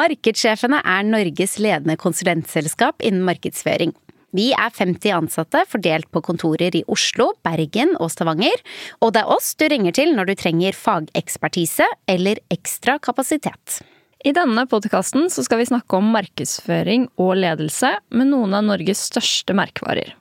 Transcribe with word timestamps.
Markedssjefene 0.00 0.78
er 0.86 1.02
Norges 1.04 1.58
ledende 1.60 1.96
konsulentselskap 2.00 3.02
innen 3.04 3.26
markedsføring. 3.26 3.92
Vi 4.32 4.46
er 4.54 4.70
50 4.72 5.10
ansatte 5.12 5.64
fordelt 5.68 6.06
på 6.14 6.22
kontorer 6.24 6.76
i 6.78 6.84
Oslo, 6.88 7.32
Bergen 7.44 7.96
og 7.98 8.12
Stavanger, 8.14 8.62
og 9.02 9.12
det 9.12 9.24
er 9.24 9.32
oss 9.34 9.50
du 9.58 9.66
ringer 9.68 9.96
til 9.98 10.14
når 10.16 10.30
du 10.30 10.34
trenger 10.38 10.78
fagekspertise 10.78 11.88
eller 12.08 12.40
ekstra 12.54 12.96
kapasitet. 13.02 13.80
I 14.24 14.32
denne 14.36 14.64
podkasten 14.70 15.28
skal 15.32 15.60
vi 15.60 15.68
snakke 15.72 15.98
om 15.98 16.12
markedsføring 16.14 17.08
og 17.20 17.34
ledelse 17.42 17.92
med 18.14 18.30
noen 18.30 18.56
av 18.56 18.64
Norges 18.70 19.02
største 19.10 19.56
merkevarer. 19.58 20.14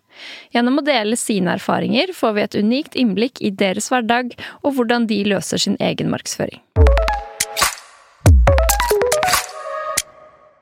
Gjennom 0.52 0.82
å 0.82 0.88
dele 0.88 1.16
sine 1.20 1.54
erfaringer 1.56 2.12
får 2.18 2.36
vi 2.36 2.44
et 2.48 2.60
unikt 2.60 3.00
innblikk 3.00 3.40
i 3.40 3.54
deres 3.56 3.88
hverdag 3.94 4.34
og 4.64 4.74
hvordan 4.76 5.08
de 5.08 5.22
løser 5.30 5.62
sin 5.62 5.80
egen 5.80 6.12
markedsføring. 6.12 6.60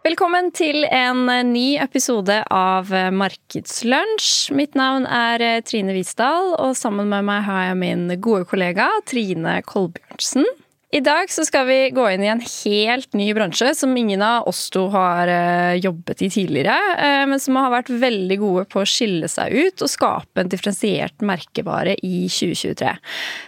Velkommen 0.07 0.53
til 0.55 0.85
en 0.87 1.25
ny 1.49 1.73
episode 1.83 2.37
av 2.53 2.93
Markedslunsj. 3.11 4.53
Mitt 4.55 4.77
navn 4.79 5.03
er 5.03 5.41
Trine 5.67 5.91
Visdal, 5.97 6.53
og 6.63 6.77
sammen 6.79 7.09
med 7.11 7.25
meg 7.27 7.41
har 7.43 7.65
jeg 7.65 7.79
min 7.81 8.05
gode 8.23 8.47
kollega 8.47 8.85
Trine 9.09 9.57
Kolbjørnsen. 9.67 10.47
I 10.91 11.01
dag 11.03 11.27
så 11.29 11.43
skal 11.43 11.65
vi 11.67 11.89
gå 11.91 12.03
inn 12.13 12.21
i 12.23 12.29
en 12.31 12.39
helt 12.39 13.11
ny 13.17 13.25
bransje 13.35 13.73
som 13.75 13.91
ingen 13.99 14.21
av 14.23 14.45
oss 14.47 14.69
to 14.71 14.85
har 14.93 15.27
uh, 15.27 15.73
jobbet 15.75 16.21
i 16.23 16.29
tidligere, 16.31 16.77
uh, 16.95 17.23
men 17.27 17.41
som 17.43 17.57
har 17.59 17.73
vært 17.73 17.89
veldig 17.91 18.37
gode 18.39 18.63
på 18.71 18.79
å 18.79 18.87
skille 18.87 19.27
seg 19.27 19.51
ut 19.51 19.83
og 19.83 19.91
skape 19.91 20.39
en 20.39 20.47
differensiert 20.47 21.19
merkevare 21.27 21.97
i 22.07 22.29
2023. 22.31 22.93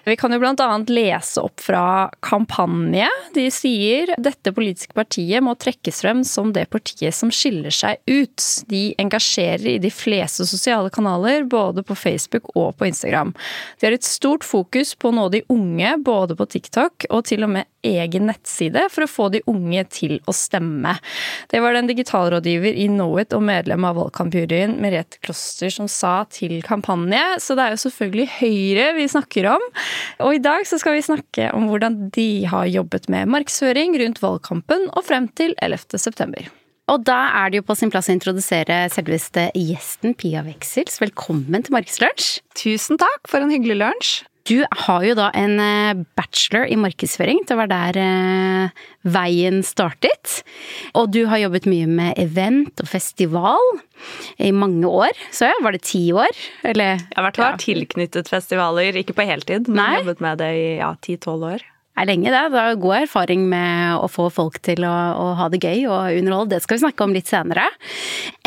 Vi 0.10 0.18
kan 0.20 0.36
jo 0.36 0.42
annet 0.50 0.92
lese 0.92 1.40
opp 1.40 1.64
fra 1.64 2.10
Kampanje. 2.20 3.08
De 3.32 3.48
sier 3.56 4.12
dette 4.20 4.52
politiske 4.52 4.98
partiet 4.98 5.40
må 5.40 5.56
trekkes 5.56 6.04
frem 6.04 6.26
som 6.28 6.52
det 6.52 6.68
partiet 6.76 7.16
som 7.16 7.32
skiller 7.32 7.72
seg 7.72 8.04
ut. 8.12 8.44
De 8.68 8.84
engasjerer 9.00 9.78
i 9.78 9.78
de 9.80 9.94
fleste 9.96 10.44
sosiale 10.44 10.92
kanaler, 10.92 11.48
både 11.48 11.88
på 11.88 11.96
Facebook 11.96 12.52
og 12.58 12.76
på 12.76 12.92
Instagram. 12.92 13.32
De 13.80 13.88
har 13.88 13.96
et 13.96 14.12
stort 14.12 14.44
fokus 14.44 14.92
på 15.00 15.14
å 15.14 15.18
nå 15.22 15.30
de 15.32 15.46
unge, 15.48 15.96
både 16.04 16.36
på 16.36 16.52
TikTok 16.58 17.08
og 17.08 17.29
til 17.30 17.46
og 17.46 17.54
med 17.54 17.70
egen 17.86 18.28
nettside 18.30 18.88
for 18.92 19.06
å 19.06 19.10
få 19.10 19.30
de 19.34 19.44
unge 19.50 19.86
til 19.94 20.18
å 20.28 20.36
stemme. 20.36 20.96
Det 21.52 21.62
var 21.64 21.78
den 21.78 21.90
digitalrådgiver 21.90 22.76
i 22.76 22.90
Knowit 22.92 23.36
og 23.38 23.46
medlem 23.48 23.88
av 23.88 24.00
valgkampjuryen 24.02 24.78
Merete 24.82 25.22
Kloster 25.24 25.74
som 25.74 25.90
sa 25.92 26.24
til 26.34 26.60
kampanje, 26.66 27.22
så 27.44 27.58
det 27.58 27.66
er 27.66 27.76
jo 27.76 27.84
selvfølgelig 27.86 28.28
Høyre 28.40 28.88
vi 29.00 29.10
snakker 29.12 29.50
om. 29.56 29.68
Og 30.26 30.38
i 30.38 30.44
dag 30.44 30.66
så 30.68 30.80
skal 30.82 30.98
vi 30.98 31.06
snakke 31.06 31.52
om 31.56 31.70
hvordan 31.72 32.10
de 32.16 32.30
har 32.50 32.70
jobbet 32.70 33.10
med 33.14 33.30
markedsføring 33.32 33.98
rundt 34.02 34.24
valgkampen 34.24 34.90
og 34.94 35.06
frem 35.08 35.30
til 35.40 35.56
11. 35.62 36.00
september. 36.02 36.50
Og 36.90 37.04
da 37.06 37.20
er 37.44 37.52
det 37.52 37.60
jo 37.60 37.68
på 37.68 37.76
sin 37.78 37.92
plass 37.94 38.10
å 38.10 38.16
introdusere 38.16 38.82
selveste 38.94 39.50
gjesten 39.54 40.16
Pia 40.18 40.42
Veksels. 40.46 40.98
Velkommen 41.04 41.66
til 41.66 41.76
Markedslunsj. 41.76 42.40
Tusen 42.58 42.98
takk 43.02 43.30
for 43.30 43.46
en 43.46 43.54
hyggelig 43.54 43.78
lunsj. 43.84 44.14
Du 44.50 44.64
har 44.66 45.04
jo 45.06 45.14
da 45.18 45.30
en 45.38 45.60
eh, 45.62 46.00
bachelor 46.18 46.66
i 46.66 46.78
markedsføring. 46.80 47.44
Det 47.46 47.58
var 47.60 47.70
der 47.70 48.00
eh, 48.02 48.86
veien 49.06 49.62
startet. 49.66 50.40
Og 50.98 51.12
du 51.14 51.22
har 51.30 51.44
jobbet 51.44 51.68
mye 51.70 51.86
med 51.86 52.18
event 52.18 52.82
og 52.82 52.90
festival 52.90 53.62
i 54.42 54.50
mange 54.56 54.90
år. 54.90 55.14
Så 55.36 55.52
ja, 55.52 55.58
var 55.62 55.78
det 55.78 55.84
ti 55.86 56.08
år? 56.16 56.34
Eller? 56.66 56.98
Jeg 56.98 57.20
har 57.20 57.30
vært 57.30 57.44
ja. 57.44 57.52
tilknyttet 57.62 58.32
festivaler, 58.32 58.98
ikke 58.98 59.18
på 59.18 59.28
heltid, 59.30 59.70
men 59.70 59.84
Nei. 59.84 59.92
jobbet 60.02 60.26
med 60.26 60.42
det 60.42 60.54
i 60.58 60.70
ja, 60.80 60.96
ti-tolv 61.06 61.54
år 61.54 61.70
er 62.00 62.10
lenge, 62.10 62.32
det. 62.34 62.44
Det 62.54 62.62
er 62.62 62.82
god 62.82 62.98
erfaring 63.04 63.46
med 63.52 64.00
å 64.00 64.10
få 64.12 64.30
folk 64.34 64.60
til 64.66 64.86
å, 64.88 64.94
å, 65.20 65.26
ha 65.40 65.50
det 65.52 65.62
gøy 65.64 65.88
og 65.90 66.20
underholde. 66.20 66.56
Det 66.56 66.64
skal 66.66 66.78
vi 66.80 66.84
snakke 66.86 67.06
om 67.06 67.16
litt 67.16 67.30
senere. 67.30 67.66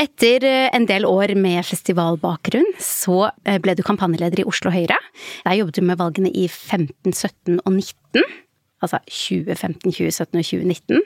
Etter 0.00 0.46
eh, 0.48 0.68
en 0.74 0.86
del 0.88 1.06
år 1.08 1.34
med 1.38 1.64
festivalbakgrunn, 1.68 2.72
så 2.82 3.26
eh, 3.44 3.58
ble 3.62 3.76
du 3.78 3.84
kampanjeleder 3.86 4.42
i 4.42 4.48
Oslo 4.48 4.72
Høyre. 4.74 4.98
Der 5.44 5.58
jobbet 5.58 5.80
du 5.80 5.86
med 5.86 6.00
valgene 6.00 6.32
i 6.32 6.48
15, 6.48 7.12
17 7.12 7.60
og 7.60 7.76
19 7.76 8.24
altså 8.82 8.98
2015, 9.06 9.92
2017 9.94 10.40
og 10.40 10.46
2019. 10.48 11.02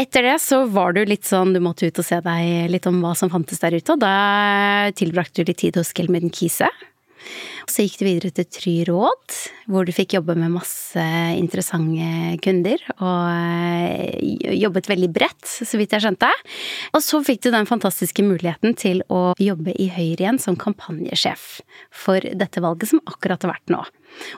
Etter 0.00 0.24
det 0.24 0.36
så 0.40 0.62
var 0.72 0.96
du 0.96 1.02
litt 1.04 1.28
sånn, 1.28 1.52
du 1.52 1.60
måtte 1.60 1.90
ut 1.90 2.00
og 2.00 2.06
se 2.08 2.22
deg 2.24 2.70
litt 2.72 2.88
om 2.88 3.02
hva 3.04 3.12
som 3.18 3.32
fantes 3.32 3.60
der 3.60 3.76
ute, 3.76 3.92
og 3.92 4.00
da 4.00 4.90
tilbrakte 4.96 5.44
du 5.44 5.50
litt 5.52 5.60
tid 5.60 5.76
hos 5.76 5.92
Gelmuden 5.96 6.32
Kise. 6.32 6.70
Så 7.66 7.84
gikk 7.84 7.98
du 8.00 8.06
videre 8.06 8.30
til 8.34 8.46
Try 8.52 8.74
Råd, 8.88 9.36
hvor 9.72 9.86
du 9.86 9.92
fikk 9.94 10.14
jobbe 10.16 10.36
med 10.38 10.54
masse 10.54 11.02
interessante 11.36 12.36
kunder. 12.44 12.82
Og 12.96 13.22
eh, 13.32 14.54
jobbet 14.60 14.90
veldig 14.90 15.10
bredt, 15.14 15.44
så 15.44 15.80
vidt 15.80 15.96
jeg 15.96 16.06
skjønte. 16.06 16.30
Og 16.94 17.04
så 17.04 17.22
fikk 17.26 17.44
du 17.46 17.50
den 17.54 17.68
fantastiske 17.68 18.24
muligheten 18.26 18.76
til 18.78 19.02
å 19.12 19.34
jobbe 19.42 19.74
i 19.74 19.90
Høyre 19.92 20.26
igjen 20.26 20.40
som 20.42 20.58
kampanjesjef 20.58 21.60
for 21.94 22.22
dette 22.22 22.62
valget 22.64 22.92
som 22.92 23.02
akkurat 23.06 23.42
har 23.44 23.56
vært 23.56 23.74
nå. 23.74 23.82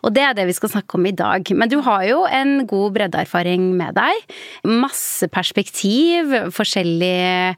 Og 0.02 0.14
det 0.14 0.24
er 0.24 0.36
det 0.36 0.46
vi 0.48 0.56
skal 0.56 0.72
snakke 0.72 0.98
om 0.98 1.08
i 1.08 1.14
dag. 1.16 1.48
Men 1.54 1.70
du 1.70 1.78
har 1.86 2.04
jo 2.08 2.22
en 2.24 2.66
god 2.68 2.96
breddeerfaring 2.96 3.70
med 3.78 3.96
deg. 3.98 4.36
Masse 4.68 5.28
perspektiv, 5.32 6.32
forskjellige 6.54 7.56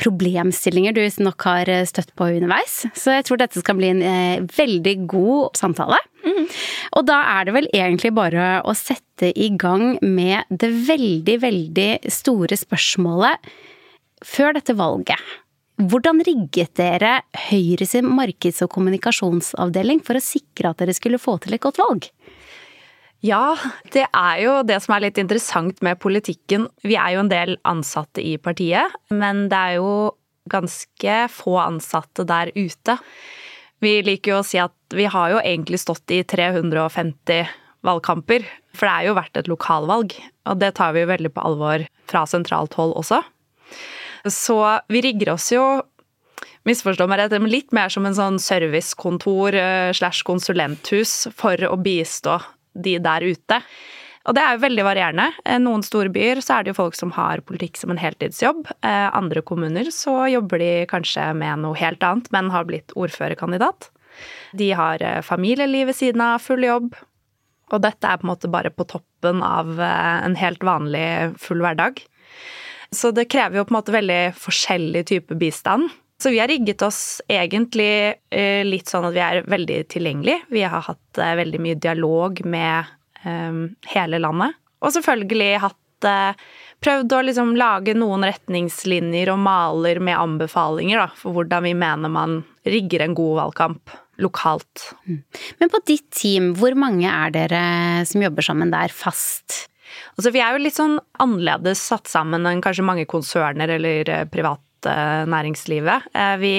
problemstillinger 0.00 0.96
du 0.96 1.02
nok 1.24 1.48
har 1.48 1.70
støtt 1.88 2.12
på 2.18 2.30
underveis. 2.36 2.82
Så 2.98 3.16
jeg 3.16 3.26
tror 3.28 3.40
dette 3.40 3.62
skal 3.62 3.78
bli 3.78 3.90
en 3.94 4.04
eh, 4.04 4.44
veldig 4.58 4.94
god 5.10 5.58
samtale. 5.58 5.98
Mm. 6.26 6.46
Og 6.98 7.06
da 7.08 7.18
er 7.38 7.48
det 7.48 7.56
vel 7.56 7.70
egentlig 7.76 8.12
bare 8.16 8.58
å 8.66 8.74
sette 8.76 9.32
i 9.34 9.50
gang 9.58 9.96
med 10.02 10.48
det 10.50 10.70
veldig, 10.88 11.36
veldig 11.44 11.90
store 12.12 12.58
spørsmålet 12.58 13.50
før 14.26 14.56
dette 14.58 14.74
valget. 14.78 15.20
Hvordan 15.78 16.18
rigget 16.26 16.72
dere 16.74 17.20
Høyre 17.50 17.86
sin 17.86 18.08
markeds- 18.10 18.64
og 18.64 18.72
kommunikasjonsavdeling 18.74 20.00
for 20.02 20.18
å 20.18 20.22
sikre 20.22 20.72
at 20.72 20.80
dere 20.82 20.94
skulle 20.96 21.20
få 21.22 21.36
til 21.38 21.54
et 21.54 21.62
godt 21.62 21.78
valg? 21.78 22.08
Ja, 23.22 23.54
det 23.94 24.08
er 24.10 24.40
jo 24.42 24.56
det 24.66 24.80
som 24.82 24.96
er 24.96 25.04
litt 25.06 25.18
interessant 25.22 25.78
med 25.82 26.00
politikken. 26.02 26.66
Vi 26.82 26.96
er 26.98 27.14
jo 27.14 27.22
en 27.22 27.30
del 27.30 27.54
ansatte 27.66 28.22
i 28.22 28.36
partiet, 28.42 28.90
men 29.10 29.46
det 29.52 29.58
er 29.58 29.78
jo 29.78 29.92
ganske 30.50 31.16
få 31.30 31.54
ansatte 31.62 32.26
der 32.26 32.50
ute. 32.58 32.98
Vi 33.78 34.00
liker 34.02 34.34
jo 34.34 34.40
å 34.40 34.46
si 34.46 34.58
at 34.58 34.74
vi 34.94 35.06
har 35.06 35.34
jo 35.34 35.42
egentlig 35.44 35.78
stått 35.82 36.10
i 36.14 36.24
350 36.26 37.54
valgkamper, 37.86 38.46
for 38.74 38.86
det 38.86 38.94
er 38.96 39.06
jo 39.06 39.18
vært 39.18 39.38
et 39.38 39.50
lokalvalg, 39.50 40.18
og 40.50 40.58
det 40.58 40.72
tar 40.78 40.94
vi 40.96 41.06
jo 41.06 41.12
veldig 41.12 41.30
på 41.34 41.46
alvor 41.52 41.86
fra 42.10 42.24
sentralt 42.26 42.74
hold 42.78 42.96
også. 42.98 43.22
Så 44.26 44.58
vi 44.88 45.02
rigger 45.04 45.34
oss 45.36 45.52
jo 45.52 45.64
misforstå 46.68 47.06
meg 47.08 47.22
rett, 47.22 47.36
litt 47.48 47.74
mer 47.76 47.92
som 47.92 48.06
en 48.08 48.16
sånn 48.16 48.40
servicekontor 48.42 49.56
eh, 49.56 49.90
slash 49.96 50.24
konsulenthus 50.28 51.28
for 51.36 51.60
å 51.68 51.78
bistå 51.80 52.38
de 52.78 52.98
der 53.02 53.24
ute. 53.26 53.60
Og 54.28 54.34
det 54.36 54.42
er 54.44 54.56
jo 54.56 54.64
veldig 54.66 54.84
varierende. 54.84 55.28
Eh, 55.44 55.60
noen 55.62 55.84
store 55.86 56.12
byer 56.12 56.42
så 56.44 56.58
er 56.58 56.66
det 56.66 56.74
jo 56.74 56.80
folk 56.82 56.98
som 56.98 57.14
har 57.16 57.44
politikk 57.48 57.80
som 57.80 57.94
en 57.94 58.00
heltidsjobb. 58.00 58.66
Eh, 58.84 59.06
andre 59.16 59.44
kommuner 59.46 59.88
så 59.94 60.20
jobber 60.32 60.62
de 60.62 60.72
kanskje 60.90 61.30
med 61.38 61.64
noe 61.64 61.78
helt 61.80 62.04
annet, 62.04 62.28
men 62.34 62.52
har 62.54 62.68
blitt 62.68 62.94
ordførerkandidat. 62.98 63.90
De 64.58 64.72
har 64.74 65.02
familieliv 65.22 65.92
ved 65.92 65.96
siden 65.96 66.24
av, 66.24 66.42
full 66.42 66.64
jobb. 66.66 66.96
Og 67.68 67.82
dette 67.84 68.08
er 68.08 68.18
på 68.18 68.26
en 68.26 68.32
måte 68.32 68.50
bare 68.50 68.72
på 68.74 68.86
toppen 68.88 69.44
av 69.44 69.76
en 69.78 70.34
helt 70.40 70.64
vanlig 70.64 71.36
full 71.38 71.60
hverdag. 71.62 72.00
Så 72.94 73.10
det 73.12 73.28
krever 73.32 73.60
jo 73.60 73.66
på 73.68 73.74
en 73.74 73.78
måte 73.78 73.94
veldig 73.94 74.20
forskjellig 74.38 75.04
type 75.10 75.36
bistand. 75.40 75.90
Så 76.18 76.32
vi 76.34 76.40
har 76.42 76.50
rigget 76.50 76.82
oss 76.82 77.20
egentlig 77.30 78.16
eh, 78.34 78.64
litt 78.66 78.90
sånn 78.90 79.06
at 79.06 79.14
vi 79.14 79.22
er 79.22 79.44
veldig 79.46 79.82
tilgjengelige. 79.92 80.48
Vi 80.50 80.64
har 80.66 80.82
hatt 80.88 81.20
eh, 81.20 81.36
veldig 81.38 81.60
mye 81.62 81.78
dialog 81.78 82.40
med 82.48 82.88
um, 83.22 83.68
hele 83.92 84.18
landet. 84.18 84.56
Og 84.82 84.94
selvfølgelig 84.96 85.52
hatt 85.62 85.78
prøvd 86.78 87.14
å 87.14 87.22
liksom 87.26 87.56
lage 87.58 87.94
noen 87.98 88.22
retningslinjer 88.26 89.32
og 89.32 89.40
maler 89.42 89.98
med 90.02 90.14
anbefalinger 90.14 91.00
da, 91.02 91.08
for 91.18 91.34
hvordan 91.34 91.66
vi 91.66 91.72
mener 91.74 92.12
man 92.14 92.36
rigger 92.68 93.02
en 93.02 93.16
god 93.18 93.40
valgkamp 93.40 93.96
lokalt. 94.22 94.92
Mm. 95.06 95.22
Men 95.58 95.72
på 95.72 95.80
ditt 95.86 96.06
team, 96.14 96.52
hvor 96.58 96.74
mange 96.78 97.10
er 97.10 97.34
dere 97.34 97.62
som 98.08 98.22
jobber 98.22 98.46
sammen 98.46 98.74
der 98.74 98.94
fast? 98.94 99.66
Altså, 100.16 100.32
vi 100.34 100.42
er 100.42 100.54
jo 100.54 100.62
litt 100.62 100.78
sånn 100.78 100.98
annerledes 101.22 101.82
satt 101.90 102.10
sammen 102.10 102.46
enn 102.48 102.62
kanskje 102.64 102.86
mange 102.86 103.06
konserner 103.10 103.70
eller 103.76 104.10
eh, 104.12 104.26
private 104.30 104.94
næringslivet. 105.28 106.10
Eh, 106.14 106.34
vi 106.42 106.52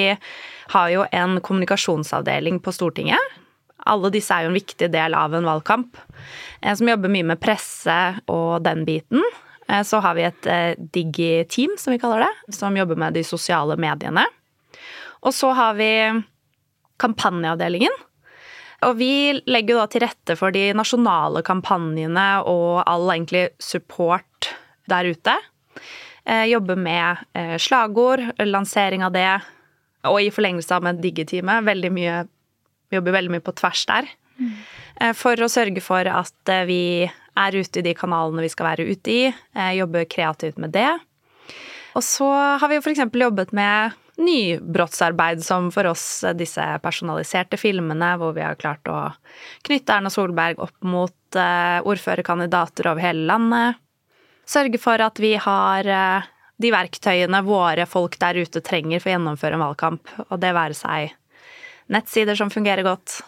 har 0.73 0.93
jo 0.93 1.05
en 1.11 1.39
kommunikasjonsavdeling 1.43 2.61
på 2.63 2.73
Stortinget. 2.75 3.37
Alle 3.89 4.11
disse 4.13 4.35
er 4.35 4.45
jo 4.45 4.51
en 4.51 4.59
viktig 4.59 4.89
del 4.91 5.15
av 5.15 5.35
en 5.35 5.47
valgkamp, 5.47 5.99
eh, 6.61 6.73
som 6.75 6.89
jobber 6.91 7.11
mye 7.13 7.29
med 7.31 7.41
presse 7.43 7.99
og 8.31 8.65
den 8.67 8.85
biten. 8.89 9.23
Så 9.85 9.99
har 10.01 10.15
vi 10.17 10.23
et 10.25 10.47
digi-team, 10.95 11.75
som 11.77 11.93
vi 11.93 11.99
kaller 12.01 12.23
det, 12.23 12.55
som 12.57 12.73
jobber 12.73 12.97
med 12.97 13.13
de 13.13 13.21
sosiale 13.21 13.75
mediene. 13.77 14.23
Og 15.21 15.35
så 15.37 15.51
har 15.53 15.75
vi 15.77 15.91
kampanjeavdelingen, 16.97 17.93
og 18.85 18.95
vi 18.99 19.41
legger 19.49 19.75
jo 19.75 19.79
da 19.81 19.87
til 19.91 20.03
rette 20.05 20.35
for 20.39 20.55
de 20.55 20.69
nasjonale 20.77 21.43
kampanjene 21.45 22.27
og 22.47 22.81
all 22.87 23.09
egentlig 23.11 23.49
support 23.59 24.53
der 24.89 25.11
ute. 25.11 25.35
Jobber 26.29 26.49
jobbe 26.51 26.75
med 26.77 27.23
eh, 27.33 27.55
slagord, 27.57 28.21
lansering 28.37 29.01
av 29.01 29.15
det, 29.15 29.29
og 30.05 30.19
i 30.21 30.29
forlengelse 30.31 30.75
av 30.75 30.85
med 30.85 30.99
digitime. 31.01 31.59
Veldig 31.65 31.91
mye 31.95 32.19
Jobber 32.89 33.13
veldig 33.13 33.35
mye 33.35 33.43
på 33.45 33.53
tvers 33.53 33.83
der. 33.85 34.07
Mm. 34.41 34.53
For 35.13 35.37
å 35.45 35.49
sørge 35.51 35.81
for 35.85 36.07
at 36.09 36.51
vi 36.65 37.05
er 37.05 37.53
ute 37.53 37.81
i 37.81 37.85
de 37.85 37.93
kanalene 37.93 38.41
vi 38.41 38.49
skal 38.49 38.65
være 38.71 38.87
ute 38.89 39.13
i. 39.13 39.19
Jobbe 39.77 40.07
kreativt 40.09 40.57
med 40.57 40.73
det. 40.73 40.89
Og 41.93 42.01
så 42.05 42.25
har 42.57 42.65
vi 42.71 42.79
jo 42.79 42.81
f.eks. 42.81 43.03
jobbet 43.05 43.53
med 43.53 43.93
nybrottsarbeid, 44.19 45.43
som 45.45 45.69
for 45.71 45.87
oss 45.89 46.23
disse 46.37 46.63
personaliserte 46.83 47.59
filmene, 47.59 48.11
hvor 48.19 48.33
vi 48.35 48.43
har 48.43 48.59
klart 48.59 48.87
å 48.91 48.97
knytte 49.67 49.95
Erna 49.95 50.11
Solberg 50.13 50.59
opp 50.63 50.75
mot 50.83 51.39
uh, 51.39 51.79
ordførerkandidater 51.87 52.91
over 52.91 53.03
hele 53.03 53.23
landet. 53.29 53.79
Sørge 54.49 54.81
for 54.81 55.01
at 55.05 55.21
vi 55.21 55.35
har 55.39 55.87
uh, 55.87 56.27
de 56.59 56.73
verktøyene 56.73 57.41
våre 57.47 57.87
folk 57.87 58.17
der 58.19 58.41
ute 58.41 58.61
trenger 58.65 58.99
for 58.99 59.11
å 59.11 59.15
gjennomføre 59.15 59.55
en 59.55 59.63
valgkamp, 59.63 60.13
og 60.27 60.35
det 60.43 60.51
være 60.57 60.77
seg 60.77 61.15
nettsider 61.89 62.37
som 62.37 62.51
fungerer 62.53 62.85
godt, 62.85 63.21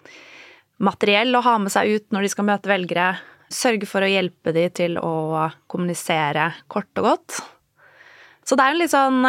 materiell 0.84 1.34
å 1.38 1.44
ha 1.46 1.56
med 1.62 1.74
seg 1.74 1.96
ut 1.96 2.14
når 2.14 2.26
de 2.26 2.34
skal 2.34 2.48
møte 2.50 2.70
velgere, 2.70 3.08
sørge 3.52 3.88
for 3.90 4.04
å 4.04 4.10
hjelpe 4.12 4.54
de 4.56 4.68
til 4.76 5.00
å 5.00 5.48
kommunisere 5.72 6.52
kort 6.72 6.92
og 7.02 7.08
godt. 7.08 7.42
Så 8.48 8.58
det 8.58 8.66
er 8.66 8.76
en 8.76 8.82
litt 8.82 8.94
sånn 8.94 9.26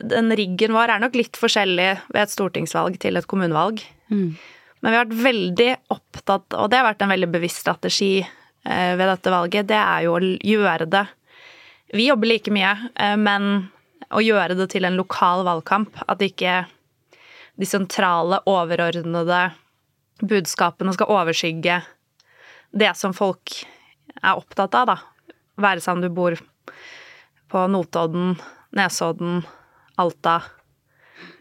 den 0.00 0.32
riggen 0.36 0.74
vår 0.76 0.94
er 0.94 1.02
nok 1.02 1.16
litt 1.18 1.38
forskjellig 1.38 1.90
ved 2.08 2.22
et 2.22 2.32
stortingsvalg 2.32 2.98
til 3.02 3.18
et 3.20 3.28
kommunevalg. 3.30 3.82
Mm. 4.10 4.34
Men 4.80 4.92
vi 4.92 4.96
har 4.96 5.06
vært 5.06 5.24
veldig 5.24 5.70
opptatt, 5.92 6.56
og 6.56 6.70
det 6.70 6.80
har 6.80 6.88
vært 6.88 7.04
en 7.04 7.12
veldig 7.12 7.28
bevisst 7.32 7.62
strategi 7.62 8.20
eh, 8.20 8.92
ved 8.96 9.06
dette 9.06 9.32
valget, 9.32 9.68
det 9.68 9.76
er 9.76 10.06
jo 10.06 10.16
å 10.16 10.20
gjøre 10.24 10.88
det 10.90 11.04
Vi 11.92 12.06
jobber 12.06 12.30
like 12.30 12.52
mye, 12.54 12.72
eh, 12.94 13.16
men 13.20 13.68
å 14.10 14.22
gjøre 14.22 14.56
det 14.58 14.70
til 14.72 14.86
en 14.86 14.98
lokal 14.98 15.44
valgkamp. 15.46 16.00
At 16.10 16.22
ikke 16.22 16.64
de 17.60 17.66
sentrale, 17.68 18.40
overordnede 18.48 19.40
budskapene 20.20 20.94
skal 20.94 21.10
overskygge 21.12 21.80
det 22.70 22.92
som 22.96 23.14
folk 23.16 23.62
er 24.20 24.38
opptatt 24.38 24.74
av, 24.78 24.94
da. 24.94 25.34
Være 25.60 25.82
seg 25.82 25.98
om 25.98 26.04
du 26.04 26.08
bor 26.14 26.36
på 27.50 27.64
Notodden, 27.72 28.36
Nesodden, 28.76 29.42
Alta, 30.00 30.36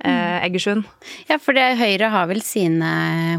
eh, 0.04 0.44
Egersund. 0.46 0.88
Ja, 1.30 1.38
for 1.42 1.58
det, 1.58 1.66
Høyre 1.80 2.12
har 2.14 2.28
vel 2.30 2.42
sine 2.46 2.92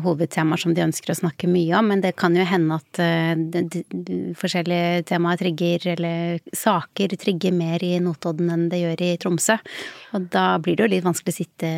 hovedtemaer 0.05 0.63
som 0.63 0.75
de 0.77 0.85
ønsker 0.87 1.13
å 1.13 1.19
snakke 1.21 1.51
mye 1.51 1.77
om, 1.79 1.93
men 1.93 2.05
det 2.05 2.15
kan 2.21 2.37
jo 2.37 2.47
hende 2.49 2.81
at 2.81 3.03
de, 3.53 3.65
de, 3.73 3.85
de, 3.93 4.19
forskjellige 4.41 5.07
temaer 5.13 5.41
trigger, 5.41 5.87
eller 5.95 6.43
saker 6.57 7.17
trigger 7.21 7.57
mer 7.57 7.85
i 7.85 7.97
Notodden 8.03 8.53
enn 8.55 8.69
det 8.73 8.83
gjør 8.83 9.07
i 9.07 9.15
Tromsø. 9.21 9.61
Og 10.17 10.29
da 10.33 10.53
blir 10.63 10.79
det 10.79 10.87
jo 10.87 10.93
litt 10.97 11.07
vanskelig 11.07 11.37
å 11.37 11.41
sitte 11.43 11.73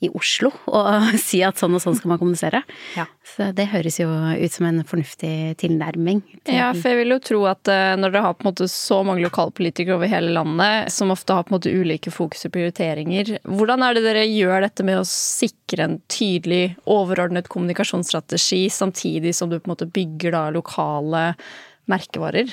i 0.00 0.08
Oslo 0.16 0.50
og 0.70 1.10
si 1.20 1.42
at 1.44 1.60
sånn 1.60 1.76
og 1.76 1.82
sånn 1.82 1.96
skal 1.98 2.12
man 2.14 2.20
kommunisere. 2.20 2.62
Ja. 2.96 3.06
Så 3.26 3.50
det 3.56 3.68
høres 3.72 4.00
jo 4.00 4.08
ut 4.10 4.54
som 4.54 4.66
en 4.68 4.82
fornuftig 4.88 5.58
tilnærming. 5.60 6.22
Til 6.46 6.56
ja, 6.56 6.70
for 6.76 6.92
jeg 6.92 7.02
vil 7.02 7.14
jo 7.14 7.20
tro 7.30 7.42
at 7.50 7.70
eh, 7.70 7.94
når 8.00 8.14
dere 8.14 8.24
har 8.24 8.38
på 8.38 8.44
en 8.44 8.50
måte 8.50 8.68
så 8.72 9.00
mange 9.06 9.24
lokalpolitikere 9.26 9.98
over 9.98 10.10
hele 10.10 10.32
landet, 10.34 10.90
som 10.94 11.12
ofte 11.14 11.36
har 11.36 11.46
på 11.46 11.54
en 11.54 11.58
måte 11.58 11.74
ulike 11.74 12.12
fokus 12.14 12.48
og 12.48 12.54
prioriteringer, 12.56 13.36
hvordan 13.48 13.84
er 13.86 13.96
det 13.96 14.06
dere 14.08 14.26
gjør 14.26 14.66
dette 14.66 14.86
med 14.86 15.02
å 15.02 15.08
sikre 15.08 15.86
en 15.86 15.98
tydelig, 16.10 16.76
overordnet 16.90 17.50
kommunikasjonsstrategi, 17.52 18.64
samtidig 18.72 19.34
som 19.36 19.52
du 19.52 19.58
på 19.58 19.68
en 19.68 19.76
måte 19.76 19.90
bygger 19.90 20.36
da 20.36 20.46
lokale 20.54 21.30
merkevarer? 21.90 22.50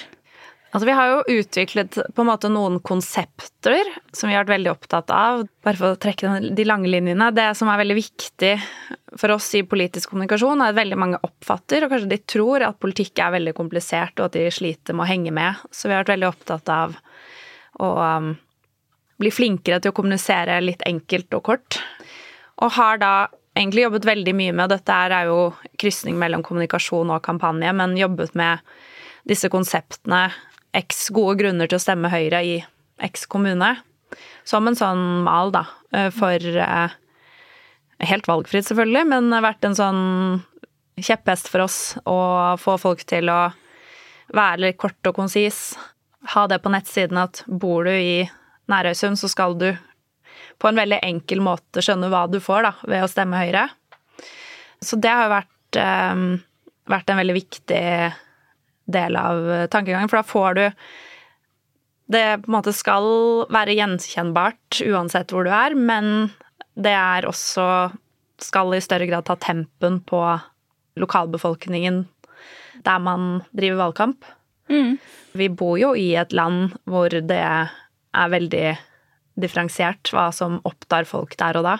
Altså, 0.77 0.91
vi 0.91 0.94
har 0.94 1.07
jo 1.09 1.39
utviklet 1.39 1.95
på 2.13 2.21
en 2.21 2.27
måte 2.29 2.50
noen 2.53 2.75
konsepter 2.85 3.88
som 4.13 4.29
vi 4.29 4.35
har 4.35 4.44
vært 4.44 4.59
veldig 4.59 4.69
opptatt 4.69 5.09
av. 5.09 5.39
Bare 5.65 5.79
for 5.79 5.95
å 5.95 5.97
trekke 5.97 6.35
de 6.53 6.65
lange 6.68 6.91
linjene. 6.91 7.31
Det 7.33 7.47
som 7.57 7.71
er 7.74 7.79
veldig 7.81 7.95
viktig 7.97 8.51
for 9.18 9.33
oss 9.33 9.47
i 9.57 9.63
politisk 9.65 10.12
kommunikasjon, 10.12 10.62
er 10.62 10.75
at 10.75 10.77
veldig 10.77 11.00
mange 11.01 11.18
oppfatter, 11.25 11.81
og 11.81 11.95
kanskje 11.95 12.12
de 12.12 12.19
tror, 12.29 12.62
at 12.68 12.77
politikk 12.77 13.24
er 13.25 13.33
veldig 13.39 13.56
komplisert, 13.57 14.13
og 14.19 14.27
at 14.27 14.38
de 14.38 14.44
sliter 14.53 14.94
med 14.94 15.07
å 15.07 15.09
henge 15.09 15.33
med. 15.33 15.63
Så 15.74 15.89
vi 15.89 15.95
har 15.95 16.03
vært 16.03 16.12
veldig 16.13 16.27
opptatt 16.29 16.69
av 16.69 16.94
å 17.81 17.89
um, 17.97 18.27
bli 19.18 19.31
flinkere 19.33 19.81
til 19.81 19.89
å 19.89 19.97
kommunisere 19.97 20.59
litt 20.62 20.85
enkelt 20.85 21.33
og 21.39 21.41
kort. 21.50 21.79
Og 22.62 22.75
har 22.77 23.01
da 23.01 23.15
egentlig 23.57 23.88
jobbet 23.88 24.06
veldig 24.12 24.38
mye 24.38 24.53
med 24.53 24.68
og 24.68 24.75
Dette 24.75 25.00
er 25.07 25.31
jo 25.31 25.41
krysning 25.81 26.21
mellom 26.21 26.45
kommunikasjon 26.45 27.18
og 27.18 27.25
kampanje, 27.25 27.74
men 27.81 27.97
jobbet 27.97 28.38
med 28.38 28.62
disse 29.27 29.50
konseptene 29.50 30.27
x 30.75 31.08
gode 31.16 31.38
grunner 31.42 31.69
til 31.69 31.80
å 31.80 31.84
stemme 31.84 32.12
Høyre 32.12 32.42
i 32.46 32.56
x 33.04 33.28
kommune. 33.30 33.75
Som 34.48 34.69
en 34.69 34.78
sånn 34.78 35.04
mal, 35.25 35.52
da, 35.52 35.66
eh, 35.94 36.10
for 36.14 36.42
eh, 36.42 36.96
Helt 37.98 38.28
valgfritt, 38.30 38.68
selvfølgelig, 38.68 39.08
men 39.10 39.34
vært 39.42 39.66
en 39.66 39.74
sånn 39.74 40.02
kjepphest 41.02 41.48
for 41.50 41.64
oss 41.64 41.78
å 42.06 42.54
få 42.62 42.75
folk 42.78 43.02
til 43.10 43.31
å 43.34 43.40
være 44.38 44.68
litt 44.68 44.78
kort 44.78 45.10
og 45.10 45.16
konsis. 45.18 45.72
Ha 46.36 46.44
det 46.46 46.60
på 46.62 46.70
nettsiden 46.70 47.18
at 47.18 47.42
bor 47.48 47.90
du 47.90 47.96
i 47.96 48.28
Nærøysund, 48.70 49.18
så 49.18 49.30
skal 49.31 49.58
du 49.58 49.72
på 50.62 50.70
en 50.70 50.78
veldig 50.78 51.00
enkel 51.06 51.42
måte 51.42 51.81
skjønne 51.81 52.12
hva 52.13 52.28
du 52.30 52.38
får 52.44 52.68
da, 52.68 52.74
ved 52.86 53.06
å 53.06 53.10
stemme 53.10 53.42
Høyre. 53.42 53.66
Så 54.84 55.00
det 55.02 55.13
har 55.13 55.31
vært, 55.31 55.80
um, 55.81 56.38
vært 56.90 57.10
en 57.10 57.22
veldig 57.22 57.38
viktig 57.38 57.84
del 58.88 59.19
av 59.19 59.68
tankegangen, 59.74 60.10
for 60.10 60.22
da 60.22 60.28
får 60.28 60.57
du 60.57 60.66
Det 62.07 62.39
på 62.39 62.48
en 62.48 62.54
måte 62.56 62.72
skal 62.72 63.06
være 63.51 63.74
gjenkjennbart 63.75 64.78
uansett 64.88 65.34
hvor 65.36 65.44
du 65.44 65.51
er, 65.51 65.74
men 65.75 66.30
det 66.80 66.94
er 66.95 67.28
også 67.28 67.66
skal 68.39 68.72
i 68.78 68.80
større 68.80 69.10
grad 69.10 69.25
ta 69.28 69.36
tempen 69.36 70.00
på 70.07 70.22
lokalbefolkningen 70.95 72.06
der 72.86 73.00
man 73.04 73.42
driver 73.51 73.81
valgkamp. 73.81 74.24
Mm. 74.69 74.95
Vi 75.36 75.50
bor 75.50 75.75
jo 75.81 75.94
i 76.00 76.13
et 76.16 76.31
land 76.31 76.78
hvor 76.88 77.12
det 77.12 77.44
er 77.44 78.31
veldig 78.31 78.78
differensiert 79.38 80.12
hva 80.13 80.29
som 80.32 80.62
opptar 80.63 81.08
folk 81.10 81.36
der 81.39 81.60
og 81.60 81.67
da. 81.67 81.77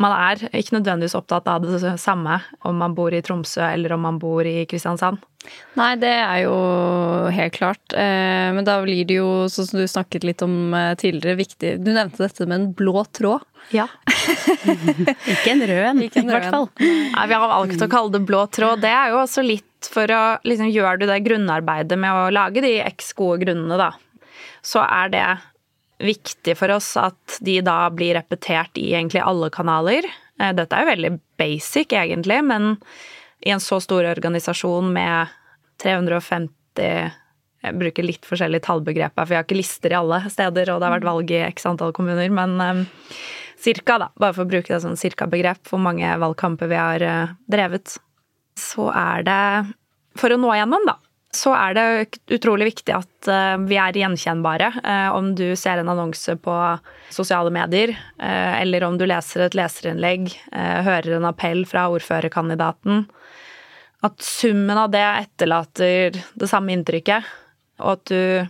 Man 0.00 0.12
er 0.16 0.40
ikke 0.56 0.78
nødvendigvis 0.78 1.16
opptatt 1.18 1.48
av 1.52 1.64
det 1.66 1.94
samme 2.00 2.40
om 2.66 2.78
man 2.80 2.94
bor 2.96 3.12
i 3.12 3.22
Tromsø 3.24 3.62
eller 3.68 3.94
om 3.94 4.06
man 4.08 4.18
bor 4.22 4.46
i 4.48 4.64
Kristiansand. 4.68 5.20
Nei, 5.78 5.94
det 5.96 6.10
er 6.12 6.42
jo 6.44 6.56
helt 7.32 7.54
klart. 7.56 7.94
Eh, 7.96 8.48
men 8.52 8.66
da 8.66 8.76
blir 8.84 9.06
det 9.08 9.16
jo, 9.18 9.28
sånn 9.52 9.68
som 9.70 9.80
du 9.80 9.86
snakket 9.88 10.26
litt 10.28 10.44
om 10.44 10.74
eh, 10.76 10.92
tidligere, 11.00 11.38
viktig 11.40 11.72
Du 11.82 11.90
nevnte 11.94 12.22
dette 12.26 12.46
med 12.46 12.58
en 12.58 12.66
blå 12.76 13.04
tråd. 13.16 13.46
Ja. 13.72 13.86
Ikke 15.32 15.54
en 15.54 15.64
rød 15.68 15.84
en, 15.86 16.02
i 16.04 16.10
hvert 16.28 16.50
fall. 16.52 16.68
Nei, 16.82 17.26
vi 17.30 17.38
har 17.38 17.52
valgt 17.54 17.84
å 17.84 17.90
kalle 17.90 18.14
det 18.14 18.24
blå 18.28 18.44
tråd. 18.52 18.82
Det 18.84 18.92
er 18.92 19.14
jo 19.14 19.22
også 19.22 19.44
litt 19.46 19.90
for 19.92 20.10
å 20.14 20.22
liksom 20.46 20.70
gjøre 20.70 21.00
du 21.00 21.06
det 21.10 21.22
grunnarbeidet 21.24 21.98
med 21.98 22.14
å 22.14 22.28
lage 22.34 22.62
de 22.64 22.76
x 22.84 23.14
gode 23.18 23.42
grunnene, 23.46 23.80
da. 23.80 23.90
Så 24.62 24.82
er 24.84 25.10
det 25.14 25.24
viktig 26.02 26.54
for 26.58 26.74
oss 26.74 26.92
at 27.00 27.38
de 27.44 27.60
da 27.64 27.86
blir 27.94 28.16
repetert 28.18 28.78
i 28.78 28.90
egentlig 28.92 29.22
alle 29.24 29.50
kanaler. 29.54 30.06
Eh, 30.40 30.52
dette 30.58 30.76
er 30.76 30.84
jo 30.84 30.92
veldig 30.92 31.12
basic, 31.40 31.96
egentlig, 31.96 32.42
men 32.46 32.76
i 33.42 33.50
en 33.50 33.60
så 33.60 33.80
stor 33.82 34.06
organisasjon 34.06 34.92
med 34.92 35.32
350 35.82 37.10
Jeg 37.62 37.78
bruker 37.78 38.06
litt 38.06 38.26
forskjellige 38.26 38.66
tallbegrep 38.66 39.18
her, 39.18 39.26
for 39.26 39.34
jeg 39.34 39.38
har 39.38 39.46
ikke 39.46 39.58
lister 39.60 39.92
i 39.92 39.98
alle 39.98 40.18
steder, 40.30 40.70
og 40.72 40.80
det 40.80 40.88
har 40.88 40.96
vært 40.96 41.06
valg 41.06 41.30
i 41.30 41.44
x 41.46 41.66
antall 41.70 41.94
kommuner, 41.94 42.26
men 42.34 42.56
um, 42.58 42.80
cirka, 43.62 44.00
da, 44.02 44.08
bare 44.18 44.34
for 44.34 44.46
å 44.46 44.50
bruke 44.50 44.72
det 44.72 44.80
som 44.82 44.98
cirka-begrep, 44.98 45.62
hvor 45.70 45.82
mange 45.82 46.10
valgkamper 46.18 46.70
vi 46.70 46.80
har 46.80 47.06
uh, 47.06 47.36
drevet. 47.50 47.94
Så 48.58 48.90
er 48.90 49.22
det 49.26 49.44
For 50.18 50.34
å 50.34 50.40
nå 50.42 50.50
igjennom, 50.52 50.82
da, 50.90 50.96
så 51.32 51.54
er 51.54 51.78
det 51.78 52.18
utrolig 52.34 52.72
viktig 52.72 52.96
at 52.98 53.30
uh, 53.30 53.54
vi 53.62 53.78
er 53.78 54.02
gjenkjennbare. 54.02 54.72
Om 55.14 55.30
du 55.38 55.54
ser 55.56 55.78
en 55.78 55.94
annonse 55.94 56.34
på 56.42 56.58
sosiale 57.14 57.54
medier, 57.54 57.94
eller 58.18 58.90
om 58.90 58.98
du 58.98 59.06
leser 59.06 59.46
et 59.46 59.56
leserinnlegg, 59.56 60.34
hører 60.50 61.14
en 61.20 61.30
appell 61.30 61.62
fra 61.70 61.86
ordførerkandidaten, 61.94 63.06
at 64.02 64.24
summen 64.24 64.78
av 64.78 64.90
det 64.92 65.02
etterlater 65.02 66.18
det 66.18 66.48
samme 66.50 66.74
inntrykket, 66.74 67.28
og 67.82 67.96
at 67.96 68.04
du 68.10 68.48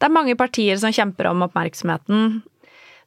Det 0.00 0.06
er 0.06 0.12
mange 0.12 0.32
partier 0.36 0.76
som 0.80 0.92
kjemper 0.92 1.28
om 1.28 1.42
oppmerksomheten. 1.44 2.40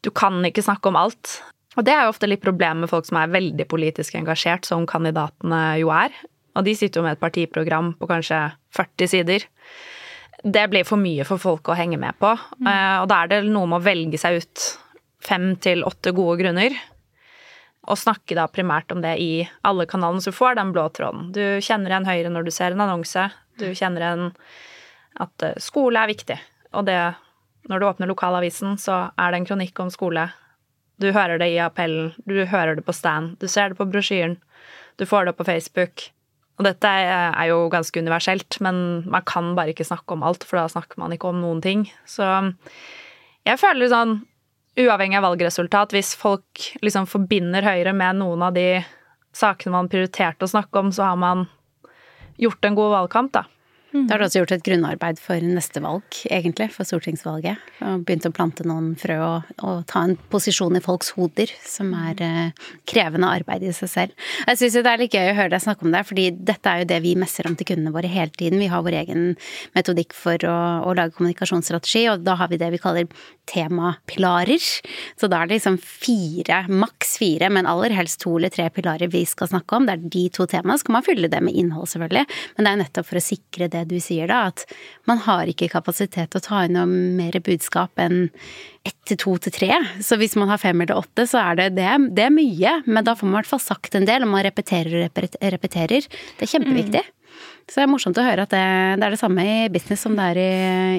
Du 0.06 0.10
kan 0.14 0.38
ikke 0.46 0.62
snakke 0.62 0.90
om 0.90 0.96
alt. 0.96 1.40
Og 1.78 1.86
det 1.86 1.94
er 1.94 2.04
jo 2.06 2.12
ofte 2.14 2.30
litt 2.30 2.44
problemet 2.44 2.84
med 2.84 2.92
folk 2.92 3.08
som 3.08 3.18
er 3.18 3.32
veldig 3.34 3.66
politisk 3.70 4.14
engasjert, 4.20 4.66
som 4.70 4.86
kandidatene 4.90 5.80
jo 5.82 5.90
er. 5.90 6.14
Og 6.58 6.66
de 6.66 6.76
sitter 6.78 7.02
jo 7.02 7.06
med 7.06 7.18
et 7.18 7.24
partiprogram 7.24 7.96
på 7.98 8.10
kanskje 8.10 8.40
40 8.78 9.10
sider. 9.10 9.48
Det 10.44 10.68
blir 10.70 10.86
for 10.86 11.02
mye 11.02 11.26
for 11.26 11.42
folk 11.42 11.70
å 11.70 11.78
henge 11.78 11.98
med 11.98 12.18
på. 12.22 12.36
Mm. 12.62 12.70
Eh, 12.70 12.96
og 13.02 13.10
da 13.10 13.24
er 13.24 13.34
det 13.34 13.42
noe 13.50 13.70
med 13.70 13.82
å 13.82 13.88
velge 13.90 14.22
seg 14.22 14.44
ut 14.44 14.66
fem 15.26 15.52
til 15.62 15.82
åtte 15.90 16.14
gode 16.16 16.38
grunner 16.44 16.78
og 17.90 17.98
snakke 17.98 18.38
da 18.38 18.46
primært 18.52 18.92
om 18.94 19.02
det 19.02 19.16
i 19.22 19.32
alle 19.66 19.88
kanalene, 19.90 20.22
så 20.22 20.32
du 20.32 20.38
får 20.38 20.60
den 20.60 20.74
blå 20.76 20.86
tråden. 20.94 21.32
Du 21.34 21.42
kjenner 21.66 21.92
igjen 21.92 22.10
Høyre 22.10 22.34
når 22.34 22.46
du 22.46 22.52
ser 22.54 22.76
en 22.76 22.84
annonse. 22.86 23.30
Du 23.58 23.66
kjenner 23.74 24.06
igjen 24.06 24.28
at 25.20 25.46
eh, 25.46 25.58
skole 25.62 26.02
er 26.02 26.12
viktig. 26.12 26.38
Og 26.78 26.86
det 26.86 27.00
Når 27.70 27.80
du 27.80 27.86
åpner 27.86 28.08
lokalavisen, 28.08 28.78
så 28.80 29.12
er 29.20 29.32
det 29.32 29.38
en 29.38 29.46
kronikk 29.46 29.80
om 29.84 29.90
skole. 29.92 30.30
Du 30.98 31.12
hører 31.12 31.38
det 31.38 31.50
i 31.52 31.60
appellen, 31.60 32.14
du 32.26 32.46
hører 32.46 32.76
det 32.76 32.86
på 32.88 32.96
stand, 32.96 33.36
du 33.38 33.48
ser 33.48 33.70
det 33.70 33.78
på 33.78 33.86
brosjyren, 33.86 34.38
du 34.98 35.06
får 35.06 35.26
det 35.26 35.34
opp 35.34 35.38
på 35.44 35.46
Facebook. 35.46 36.06
Og 36.58 36.66
dette 36.66 36.88
er 36.88 37.46
jo 37.52 37.68
ganske 37.70 38.00
universelt, 38.00 38.58
men 38.64 39.04
man 39.06 39.28
kan 39.28 39.54
bare 39.56 39.76
ikke 39.76 39.86
snakke 39.86 40.16
om 40.16 40.24
alt, 40.24 40.44
for 40.48 40.58
da 40.58 40.66
snakker 40.72 40.98
man 41.00 41.14
ikke 41.14 41.30
om 41.30 41.44
noen 41.44 41.62
ting. 41.62 41.86
Så 42.10 42.26
jeg 43.46 43.62
føler 43.62 43.92
sånn, 43.92 44.18
uavhengig 44.80 45.20
av 45.20 45.28
valgresultat, 45.28 45.94
hvis 45.96 46.14
folk 46.18 46.70
liksom 46.86 47.08
forbinder 47.10 47.66
Høyre 47.66 47.94
med 47.96 48.20
noen 48.22 48.44
av 48.48 48.56
de 48.56 48.82
sakene 49.36 49.76
man 49.76 49.90
prioriterte 49.92 50.48
å 50.48 50.52
snakke 50.52 50.82
om, 50.82 50.92
så 50.96 51.12
har 51.12 51.20
man 51.20 51.48
gjort 52.40 52.66
en 52.66 52.78
god 52.78 52.94
valgkamp, 52.96 53.34
da. 53.36 53.44
Mm. 53.90 54.06
Da 54.06 54.14
har 54.14 54.22
du 54.22 54.26
også 54.28 54.42
gjort 54.44 54.52
et 54.54 54.66
grunnarbeid 54.66 55.20
for 55.22 55.42
neste 55.42 55.82
valg, 55.82 56.06
egentlig, 56.30 56.68
for 56.76 56.86
stortingsvalget. 56.86 57.58
Og 57.82 58.04
begynt 58.06 58.28
å 58.28 58.34
plante 58.36 58.66
noen 58.68 58.92
frø 59.00 59.16
og, 59.26 59.48
og 59.66 59.80
ta 59.90 60.04
en 60.06 60.14
posisjon 60.30 60.78
i 60.78 60.84
folks 60.84 61.10
hoder, 61.18 61.50
som 61.66 61.90
er 61.98 62.22
eh, 62.22 62.68
krevende 62.90 63.32
arbeid 63.34 63.66
i 63.66 63.74
seg 63.74 63.92
selv. 63.92 64.28
Jeg 64.46 64.62
syns 64.62 64.78
det 64.78 64.92
er 64.92 65.02
litt 65.02 65.18
gøy 65.18 65.32
å 65.32 65.38
høre 65.40 65.54
deg 65.56 65.64
snakke 65.64 65.88
om 65.88 65.96
det, 65.96 66.04
fordi 66.06 66.28
dette 66.38 66.70
er 66.70 66.84
jo 66.84 66.90
det 66.92 67.00
vi 67.06 67.16
messer 67.18 67.50
om 67.50 67.58
til 67.58 67.72
kundene 67.72 67.94
våre 67.96 68.12
hele 68.12 68.34
tiden. 68.36 68.62
Vi 68.62 68.70
har 68.70 68.86
vår 68.86 69.00
egen 69.02 69.26
metodikk 69.78 70.14
for 70.18 70.46
å, 70.46 70.58
å 70.86 70.94
lage 70.98 71.18
kommunikasjonsstrategi, 71.18 72.06
og 72.14 72.28
da 72.28 72.38
har 72.44 72.54
vi 72.54 72.62
det 72.62 72.70
vi 72.76 72.82
kaller 72.84 73.10
temapilarer. 73.50 74.70
Så 75.18 75.32
da 75.32 75.42
er 75.42 75.50
det 75.50 75.58
liksom 75.58 75.80
fire, 75.82 76.62
maks 76.70 77.18
fire, 77.24 77.50
men 77.54 77.70
aller 77.70 77.98
helst 77.98 78.22
to 78.22 78.36
eller 78.38 78.54
tre 78.54 78.70
pilarer 78.74 79.10
vi 79.10 79.26
skal 79.26 79.50
snakke 79.50 79.80
om. 79.80 79.90
Det 79.90 79.98
er 79.98 80.08
de 80.14 80.26
to 80.38 80.46
temaene. 80.50 80.78
Så 80.78 80.90
kan 80.90 81.00
man 81.00 81.10
fylle 81.10 81.32
det 81.32 81.42
med 81.42 81.58
innhold, 81.58 81.90
selvfølgelig, 81.90 82.26
men 82.58 82.68
det 82.68 82.72
er 82.76 82.82
nettopp 82.84 83.10
for 83.10 83.18
å 83.18 83.26
sikre 83.26 83.72
det 83.72 83.79
det 83.80 83.88
du 83.90 84.00
sier 84.04 84.30
da, 84.30 84.46
at 84.52 84.66
man 85.10 85.22
har 85.26 85.50
ikke 85.50 85.72
kapasitet 85.72 86.32
til 86.32 86.42
å 86.42 86.46
ta 86.46 86.64
inn 86.66 86.78
noe 86.78 86.88
mer 86.90 87.40
budskap 87.46 88.00
enn 88.02 88.28
ett 88.88 88.98
til 89.10 89.20
to 89.20 89.36
til 89.44 89.56
tre. 89.56 89.72
Så 90.06 90.20
hvis 90.20 90.38
man 90.40 90.52
har 90.52 90.62
fem 90.62 90.82
eller 90.82 91.00
åtte, 91.00 91.28
så 91.30 91.42
er 91.42 91.60
det, 91.60 91.70
det, 91.80 91.88
det 92.16 92.28
er 92.28 92.36
mye. 92.36 92.80
Men 92.88 93.08
da 93.08 93.16
får 93.18 93.28
man 93.28 93.38
i 93.38 93.40
hvert 93.42 93.54
fall 93.54 93.64
sagt 93.64 93.98
en 93.98 94.08
del, 94.10 94.26
og 94.26 94.34
man 94.34 94.46
repeterer 94.46 95.08
og 95.08 95.24
repeterer. 95.56 96.06
Det 96.08 96.46
er 96.46 96.54
kjempeviktig. 96.54 97.04
Mm. 97.06 97.16
Så 97.70 97.78
det 97.78 97.84
er 97.86 97.92
morsomt 97.92 98.18
å 98.18 98.26
høre 98.26 98.48
at 98.48 98.54
det, 98.54 98.62
det, 98.98 99.06
er 99.06 99.14
det 99.14 99.22
samme 99.22 99.44
i 99.46 99.58
business 99.72 100.02
som 100.06 100.16
det 100.18 100.30
er 100.32 100.40
i, 100.42 100.54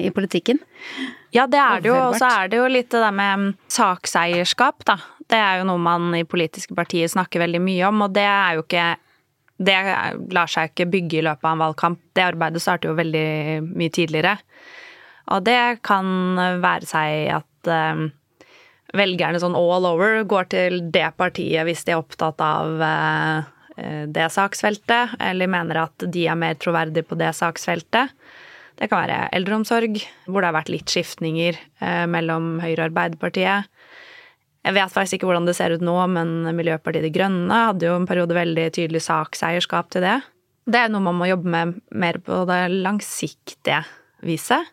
i 0.07 0.11
politikken. 0.15 0.61
Ja, 1.35 1.43
det 1.47 1.59
er 1.59 1.83
det 1.83 1.91
jo. 1.91 1.97
Og 1.99 2.15
så 2.19 2.29
er 2.29 2.51
det 2.51 2.61
jo 2.61 2.69
litt 2.71 2.91
det 2.93 3.01
der 3.03 3.15
med 3.15 3.51
sakseierskap, 3.71 4.85
da. 4.87 4.97
Det 5.31 5.39
er 5.39 5.61
jo 5.61 5.67
noe 5.67 5.79
man 5.79 6.11
i 6.15 6.25
politiske 6.27 6.75
partier 6.75 7.11
snakker 7.11 7.43
veldig 7.43 7.61
mye 7.63 7.87
om, 7.87 8.05
og 8.07 8.15
det 8.15 8.27
er 8.27 8.57
jo 8.57 8.63
ikke 8.65 8.87
det 9.61 9.77
lar 10.33 10.49
seg 10.49 10.71
ikke 10.71 10.89
bygge 10.91 11.19
i 11.19 11.25
løpet 11.27 11.45
av 11.45 11.53
en 11.53 11.63
valgkamp. 11.65 12.01
Det 12.17 12.25
arbeidet 12.25 12.63
starter 12.63 12.91
jo 12.91 12.97
veldig 12.97 13.27
mye 13.67 13.93
tidligere. 13.93 14.35
Og 15.31 15.45
det 15.45 15.81
kan 15.85 16.09
være 16.63 16.89
seg 16.89 17.29
at 17.37 17.71
eh, 17.71 18.03
velgerne 18.97 19.39
sånn 19.41 19.57
all 19.57 19.87
over 19.87 20.21
går 20.27 20.49
til 20.51 20.79
det 20.93 21.07
partiet 21.19 21.67
hvis 21.67 21.85
de 21.87 21.95
er 21.95 22.01
opptatt 22.01 22.41
av 22.43 22.83
eh, 22.87 23.49
det 24.11 24.27
saksfeltet, 24.33 25.15
eller 25.23 25.49
mener 25.49 25.85
at 25.85 26.09
de 26.13 26.25
er 26.27 26.37
mer 26.37 26.57
troverdige 26.59 27.07
på 27.07 27.17
det 27.17 27.31
saksfeltet. 27.37 28.11
Det 28.81 28.89
kan 28.89 29.03
være 29.03 29.29
eldreomsorg, 29.37 29.99
hvor 30.25 30.41
det 30.41 30.49
har 30.49 30.57
vært 30.57 30.73
litt 30.73 30.91
skiftninger 30.91 31.57
eh, 31.57 32.05
mellom 32.09 32.57
Høyre 32.63 32.81
og 32.81 32.87
Arbeiderpartiet. 32.89 33.70
Jeg 34.61 34.77
vet 34.77 34.93
faktisk 34.93 35.17
ikke 35.17 35.29
hvordan 35.31 35.47
det 35.49 35.55
ser 35.57 35.73
ut 35.73 35.83
nå, 35.83 35.95
men 36.13 36.43
Miljøpartiet 36.53 37.07
De 37.07 37.13
Grønne 37.13 37.63
hadde 37.71 37.87
jo 37.87 37.95
en 37.97 38.05
periode 38.09 38.35
veldig 38.37 38.67
tydelig 38.75 39.01
sakseierskap 39.07 39.89
til 39.93 40.05
det. 40.05 40.19
Det 40.69 40.77
er 40.77 40.91
noe 40.93 41.01
man 41.01 41.17
må 41.17 41.29
jobbe 41.31 41.49
med 41.49 41.79
mer 41.89 42.19
på 42.21 42.43
det 42.49 42.61
langsiktige 42.69 43.81
viset. 44.21 44.69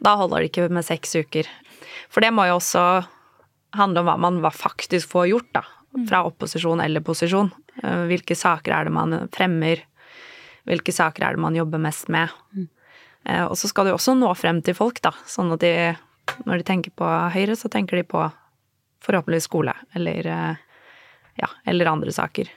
Da 0.00 0.16
holder 0.16 0.40
det 0.40 0.50
ikke 0.50 0.70
med 0.72 0.86
seks 0.86 1.12
uker. 1.20 1.48
For 2.08 2.24
det 2.24 2.32
må 2.32 2.46
jo 2.48 2.56
også 2.56 2.84
handle 3.76 4.02
om 4.02 4.08
hva 4.08 4.16
man 4.24 4.40
faktisk 4.56 5.12
får 5.12 5.28
gjort, 5.34 5.52
da. 5.60 5.64
Fra 6.08 6.24
opposisjon 6.24 6.80
eller 6.80 7.04
posisjon. 7.04 7.50
Eh, 7.82 8.04
hvilke 8.08 8.36
saker 8.38 8.72
er 8.72 8.88
det 8.88 8.94
man 8.94 9.16
fremmer? 9.34 9.84
Hvilke 10.68 10.94
saker 10.94 11.26
er 11.26 11.36
det 11.36 11.44
man 11.44 11.58
jobber 11.58 11.82
mest 11.82 12.08
med? 12.08 12.32
Eh, 13.26 13.44
og 13.44 13.56
så 13.58 13.68
skal 13.68 13.86
du 13.86 13.94
også 13.94 14.16
nå 14.16 14.32
frem 14.38 14.62
til 14.64 14.76
folk, 14.78 15.02
da. 15.04 15.12
Sånn 15.28 15.52
at 15.52 15.64
de, 15.64 15.74
når 16.46 16.62
de 16.62 16.68
tenker 16.72 16.94
på 16.96 17.06
Høyre, 17.34 17.58
så 17.58 17.68
tenker 17.72 18.00
de 18.00 18.06
på 18.08 18.24
forhåpentligvis 19.04 19.48
skole 19.48 19.74
eller, 19.96 20.26
eh, 20.26 20.56
ja, 21.40 21.50
eller 21.64 21.86
andre 21.86 22.12
saker. 22.12 22.50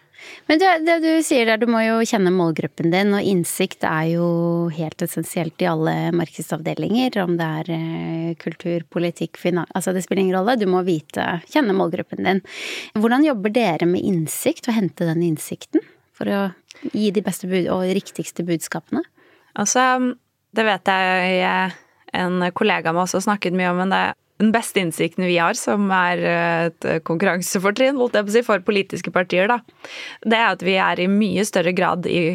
Men 0.45 0.59
det, 0.59 0.69
det, 0.85 0.97
du 1.03 1.23
sier 1.23 1.47
der, 1.47 1.59
du 1.59 1.67
må 1.71 1.81
jo 1.83 1.97
kjenne 2.07 2.31
målgruppen 2.33 2.91
din, 2.93 3.13
og 3.15 3.25
innsikt 3.27 3.85
er 3.87 4.13
jo 4.13 4.27
helt 4.75 5.01
essensielt 5.03 5.61
i 5.63 5.69
alle 5.69 5.95
markedsavdelinger, 6.15 7.17
om 7.23 7.35
det 7.39 7.49
er 7.59 7.71
eh, 7.75 8.29
kultur, 8.39 8.85
politikk, 8.93 9.39
finans 9.41 9.71
Altså 9.75 9.93
det 9.95 10.03
spiller 10.05 10.25
ingen 10.25 10.37
rolle, 10.37 10.57
du 10.59 10.67
må 10.69 10.83
vite, 10.87 11.25
kjenne 11.51 11.75
målgruppen 11.77 12.23
din. 12.27 12.43
Hvordan 12.97 13.27
jobber 13.27 13.55
dere 13.55 13.89
med 13.89 14.03
innsikt, 14.03 14.67
og 14.69 14.77
hente 14.77 15.07
den 15.09 15.23
innsikten? 15.25 15.83
For 16.13 16.29
å 16.29 16.41
gi 16.93 17.09
de 17.13 17.23
beste 17.25 17.49
og 17.73 17.87
riktigste 17.95 18.45
budskapene? 18.47 19.01
Altså, 19.59 20.13
det 20.53 20.65
vet 20.67 20.89
jeg 20.89 21.71
en 22.13 22.43
kollega 22.53 22.93
med 22.93 23.07
også 23.07 23.23
snakket 23.25 23.55
mye 23.57 23.71
om, 23.73 23.81
men 23.81 23.93
det 23.93 24.03
den 24.41 24.51
beste 24.51 24.81
innsikten 24.81 25.25
vi 25.25 25.37
har, 25.37 25.55
som 25.57 25.91
er 25.93 26.23
eh, 26.25 26.65
et 26.71 26.87
konkurransefortrinn 27.07 27.99
for 28.45 28.65
politiske 28.65 29.13
partier, 29.13 29.47
da, 29.51 29.59
det 30.25 30.39
er 30.39 30.49
at 30.49 30.65
vi 30.65 30.77
er 30.81 30.99
i 30.99 31.09
mye 31.11 31.45
større 31.47 31.73
grad 31.75 32.07
i 32.09 32.33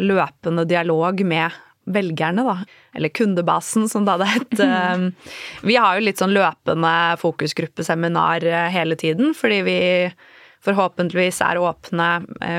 løpende 0.00 0.66
dialog 0.68 1.22
med 1.24 1.62
velgerne, 1.86 2.42
da. 2.42 2.56
Eller 2.96 3.12
kundebasen, 3.14 3.86
som 3.88 4.06
det 4.06 4.16
hadde 4.16 4.32
hett. 4.32 4.56
Eh, 4.66 5.04
vi 5.66 5.76
har 5.76 5.96
jo 5.96 6.06
litt 6.06 6.22
sånn 6.22 6.34
løpende 6.34 6.94
fokusgruppeseminar 7.20 8.46
eh, 8.48 8.70
hele 8.74 8.96
tiden, 8.98 9.36
fordi 9.36 9.60
vi 9.66 9.78
forhåpentligvis 10.66 11.38
er 11.46 11.60
åpne. 11.62 12.08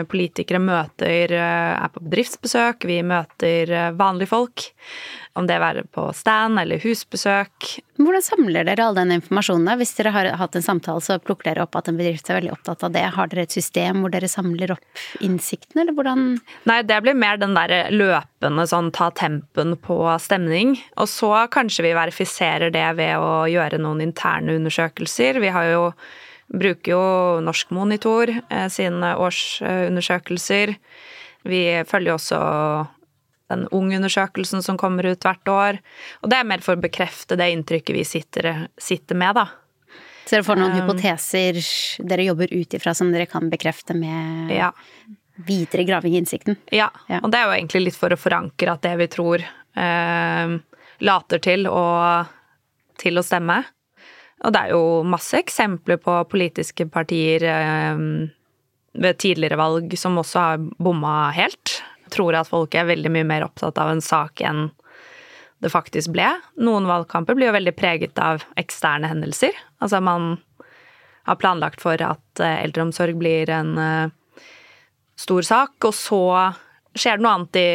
Politikere 0.07 0.61
møter, 0.63 1.33
er 1.35 1.89
på 1.91 1.99
bedriftsbesøk, 2.05 2.85
vi 2.87 3.01
møter 3.03 3.73
vanlige 3.99 4.31
folk. 4.31 4.63
Om 5.37 5.47
det 5.49 5.59
være 5.61 5.83
på 5.93 6.07
stand 6.17 6.59
eller 6.59 6.81
husbesøk. 6.81 7.67
Hvordan 7.97 8.23
samler 8.25 8.65
dere 8.67 8.87
all 8.87 8.97
den 8.97 9.13
informasjonen? 9.15 9.69
Hvis 9.79 9.95
dere 9.97 10.13
har 10.15 10.29
hatt 10.39 10.57
en 10.57 10.65
samtale, 10.65 11.03
så 11.03 11.19
plukker 11.21 11.51
dere 11.51 11.65
opp 11.67 11.77
at 11.77 11.89
en 11.91 11.97
bedrift 11.99 12.29
er 12.29 12.39
veldig 12.39 12.53
opptatt 12.55 12.85
av 12.87 12.93
det. 12.95 13.05
Har 13.15 13.29
dere 13.31 13.45
et 13.47 13.53
system 13.53 14.01
hvor 14.01 14.13
dere 14.13 14.29
samler 14.31 14.73
opp 14.75 15.03
innsikten, 15.23 15.81
eller 15.81 15.95
hvordan 15.97 16.25
Nei, 16.69 16.81
det 16.85 16.99
blir 17.05 17.17
mer 17.17 17.39
den 17.41 17.55
derre 17.57 17.87
løpende 17.93 18.67
sånn 18.69 18.91
ta 18.95 19.09
tempen 19.15 19.77
på 19.81 19.99
stemning. 20.21 20.75
Og 20.97 21.09
så 21.11 21.31
kanskje 21.53 21.87
vi 21.87 21.97
verifiserer 21.97 22.73
det 22.73 22.87
ved 22.97 23.17
å 23.21 23.45
gjøre 23.49 23.81
noen 23.81 24.03
interne 24.09 24.57
undersøkelser. 24.57 25.41
Vi 25.43 25.53
har 25.53 25.69
jo 25.71 25.83
bruker 26.47 26.93
jo 26.93 27.03
Norsk 27.43 27.71
Monitor 27.75 28.31
eh, 28.31 28.67
sine 28.71 29.13
årsundersøkelser. 29.19 30.75
Vi 31.47 31.63
følger 31.87 32.15
også 32.15 32.39
den 33.51 33.67
ungundersøkelsen 33.71 34.63
som 34.63 34.77
kommer 34.79 35.07
ut 35.07 35.23
hvert 35.23 35.51
år. 35.51 35.79
Og 36.21 36.31
det 36.31 36.39
er 36.39 36.49
mer 36.49 36.63
for 36.65 36.77
å 36.77 36.83
bekrefte 36.83 37.37
det 37.39 37.49
inntrykket 37.53 37.95
vi 37.95 38.03
sitter, 38.07 38.67
sitter 38.81 39.19
med, 39.19 39.39
da. 39.39 39.47
Så 40.27 40.35
dere 40.35 40.43
får 40.43 40.59
noen 40.59 40.73
um, 40.73 40.79
hypoteser 40.81 41.59
dere 42.09 42.27
jobber 42.27 42.51
ut 42.51 42.75
ifra 42.75 42.91
som 42.97 43.13
dere 43.13 43.29
kan 43.31 43.47
bekrefte 43.51 43.95
med 43.95 44.51
ja. 44.51 44.73
videre 45.47 45.85
graving 45.87 46.17
i 46.17 46.19
innsikten? 46.19 46.57
Ja. 46.75 46.89
ja. 47.07 47.21
og 47.21 47.31
det 47.31 47.39
er 47.39 47.47
jo 47.47 47.55
egentlig 47.55 47.85
litt 47.85 47.99
for 47.99 48.11
å 48.11 48.19
forankre 48.19 48.73
at 48.73 48.83
det 48.83 48.95
vi 48.99 49.07
tror 49.13 49.45
eh, 49.45 50.57
later 51.07 51.43
til 51.43 51.69
å, 51.71 51.85
til 52.99 53.21
å 53.21 53.23
stemme. 53.23 53.61
Og 54.43 54.53
det 54.53 54.65
er 54.65 54.75
jo 54.75 54.83
masse 55.07 55.39
eksempler 55.39 56.01
på 56.03 56.19
politiske 56.29 56.89
partier 56.91 57.47
eh, 57.47 58.03
ved 58.97 59.21
tidligere 59.23 59.61
valg 59.63 59.95
som 59.95 60.19
også 60.19 60.43
har 60.43 60.67
bomma 60.75 61.29
helt 61.37 61.79
tror 62.13 62.37
at 62.37 62.49
folk 62.49 62.75
er 62.75 62.89
veldig 62.89 63.11
mye 63.13 63.27
mer 63.27 63.45
opptatt 63.47 63.79
av 63.81 63.91
en 63.93 64.03
sak 64.03 64.43
enn 64.45 64.67
det 65.63 65.71
faktisk 65.73 66.11
ble. 66.13 66.27
Noen 66.61 66.85
valgkamper 66.89 67.37
blir 67.37 67.49
jo 67.49 67.55
veldig 67.55 67.73
preget 67.77 68.19
av 68.21 68.43
eksterne 68.59 69.09
hendelser. 69.09 69.55
Altså 69.81 70.01
man 70.05 70.35
har 71.27 71.39
planlagt 71.41 71.81
for 71.83 71.99
at 72.03 72.41
eh, 72.43 72.61
eldreomsorg 72.63 73.17
blir 73.19 73.49
en 73.51 73.73
uh, 73.75 74.43
stor 75.19 75.43
sak, 75.43 75.75
og 75.83 75.95
så 75.97 76.21
skjer 76.97 77.17
det 77.17 77.25
noe 77.25 77.33
annet 77.35 77.59
i, 77.59 77.71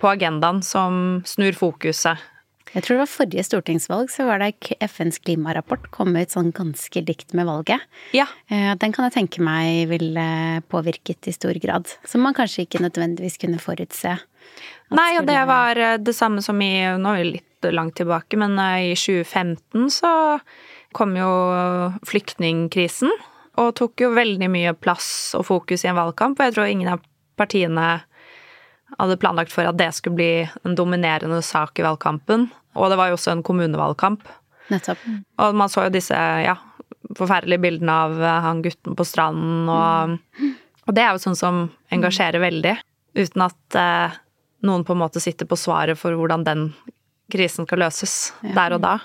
på 0.00 0.10
agendaen 0.10 0.62
som 0.66 1.20
snur 1.28 1.54
fokuset 1.54 2.31
jeg 2.72 2.84
tror 2.84 2.96
det 2.96 3.02
var 3.02 3.10
forrige 3.10 3.44
stortingsvalg, 3.44 4.10
så 4.12 4.24
var 4.28 4.40
det 4.40 4.76
FNs 4.80 5.18
klimarapport 5.26 5.90
kom 5.92 6.14
ut 6.16 6.32
sånn 6.32 6.52
ganske 6.56 7.02
likt 7.04 7.34
med 7.36 7.44
valget. 7.48 7.84
Ja. 8.16 8.24
Eh, 8.48 8.72
den 8.80 8.94
kan 8.96 9.08
jeg 9.08 9.16
tenke 9.18 9.44
meg 9.44 9.90
ville 9.90 10.26
påvirket 10.72 11.28
i 11.28 11.34
stor 11.36 11.58
grad. 11.60 11.90
Som 12.08 12.24
man 12.24 12.36
kanskje 12.36 12.64
ikke 12.64 12.80
nødvendigvis 12.80 13.36
kunne 13.42 13.60
forutse. 13.60 14.16
Nei, 14.92 15.10
og 15.18 15.28
det 15.28 15.40
var 15.48 15.76
eh, 15.76 15.98
det 16.00 16.14
samme 16.16 16.44
som 16.44 16.60
i 16.64 16.72
Nå 16.96 17.12
er 17.12 17.20
vi 17.20 17.34
litt 17.34 17.68
langt 17.72 17.98
tilbake, 18.00 18.40
men 18.40 18.56
eh, 18.56 18.92
i 18.92 18.96
2015 18.96 19.92
så 19.92 20.14
kom 20.96 21.12
jo 21.16 21.28
flyktningkrisen. 22.08 23.12
Og 23.60 23.74
tok 23.76 24.00
jo 24.00 24.14
veldig 24.16 24.48
mye 24.48 24.72
plass 24.80 25.34
og 25.36 25.44
fokus 25.50 25.84
i 25.84 25.92
en 25.92 26.00
valgkamp, 26.00 26.40
og 26.40 26.48
jeg 26.48 26.56
tror 26.56 26.72
ingen 26.72 26.94
av 26.94 27.04
partiene 27.36 28.00
hadde 28.98 29.20
planlagt 29.20 29.52
for 29.52 29.68
at 29.68 29.76
det 29.76 29.90
skulle 29.96 30.16
bli 30.16 30.32
en 30.64 30.76
dominerende 30.76 31.40
sak 31.44 31.80
i 31.80 31.84
valgkampen. 31.84 32.48
Og 32.78 32.90
det 32.90 32.98
var 33.00 33.10
jo 33.10 33.18
også 33.18 33.34
en 33.34 33.44
kommunevalgkamp. 33.46 34.24
Nettopp. 34.72 35.02
Og 35.42 35.56
man 35.58 35.70
så 35.72 35.86
jo 35.86 35.94
disse 35.94 36.16
ja, 36.16 36.56
forferdelige 37.18 37.62
bildene 37.62 37.98
av 38.06 38.16
eh, 38.22 38.40
han 38.46 38.62
gutten 38.64 38.96
på 38.98 39.06
stranden, 39.06 39.68
og, 39.68 40.48
og 40.86 40.96
det 40.96 41.04
er 41.04 41.14
jo 41.14 41.24
sånn 41.26 41.38
som 41.38 41.62
engasjerer 41.92 42.42
veldig. 42.42 42.76
Uten 43.18 43.44
at 43.44 43.78
eh, 43.78 44.18
noen 44.66 44.86
på 44.86 44.96
en 44.96 45.02
måte 45.02 45.20
sitter 45.22 45.48
på 45.48 45.58
svaret 45.60 46.00
for 46.00 46.16
hvordan 46.16 46.46
den 46.48 46.68
krisen 47.32 47.66
skal 47.66 47.84
løses 47.84 48.32
der 48.54 48.76
og 48.76 48.84
da. 48.84 48.96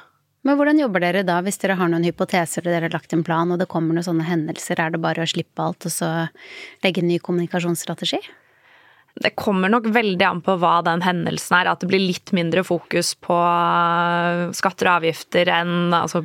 Men 0.47 0.55
hvordan 0.55 0.79
jobber 0.79 1.03
dere 1.03 1.25
da, 1.27 1.41
hvis 1.43 1.59
dere 1.59 1.75
har 1.79 1.89
noen 1.91 2.05
hypoteser 2.07 2.63
og 2.63 2.71
dere 2.71 2.87
har 2.87 2.93
lagt 2.93 3.11
en 3.15 3.23
plan, 3.25 3.49
og 3.51 3.59
det 3.59 3.67
kommer 3.71 3.95
noen 3.95 4.05
sånne 4.05 4.27
hendelser, 4.27 4.79
er 4.79 4.93
det 4.93 5.01
bare 5.03 5.25
å 5.25 5.29
slippe 5.29 5.63
alt 5.63 5.87
og 5.89 5.91
så 5.91 6.11
legge 6.85 7.03
en 7.03 7.09
ny 7.09 7.17
kommunikasjonsstrategi? 7.23 8.21
Det 9.23 9.33
kommer 9.39 9.71
nok 9.71 9.87
veldig 9.93 10.25
an 10.27 10.41
på 10.45 10.57
hva 10.61 10.79
den 10.85 11.01
hendelsen 11.05 11.59
er. 11.59 11.71
At 11.71 11.83
det 11.83 11.89
blir 11.91 12.03
litt 12.03 12.33
mindre 12.35 12.63
fokus 12.67 13.13
på 13.23 13.37
eh, 13.37 14.43
skatter 14.57 14.89
og 14.89 14.99
avgifter 14.99 15.49
enn 15.53 15.95
altså, 15.95 16.23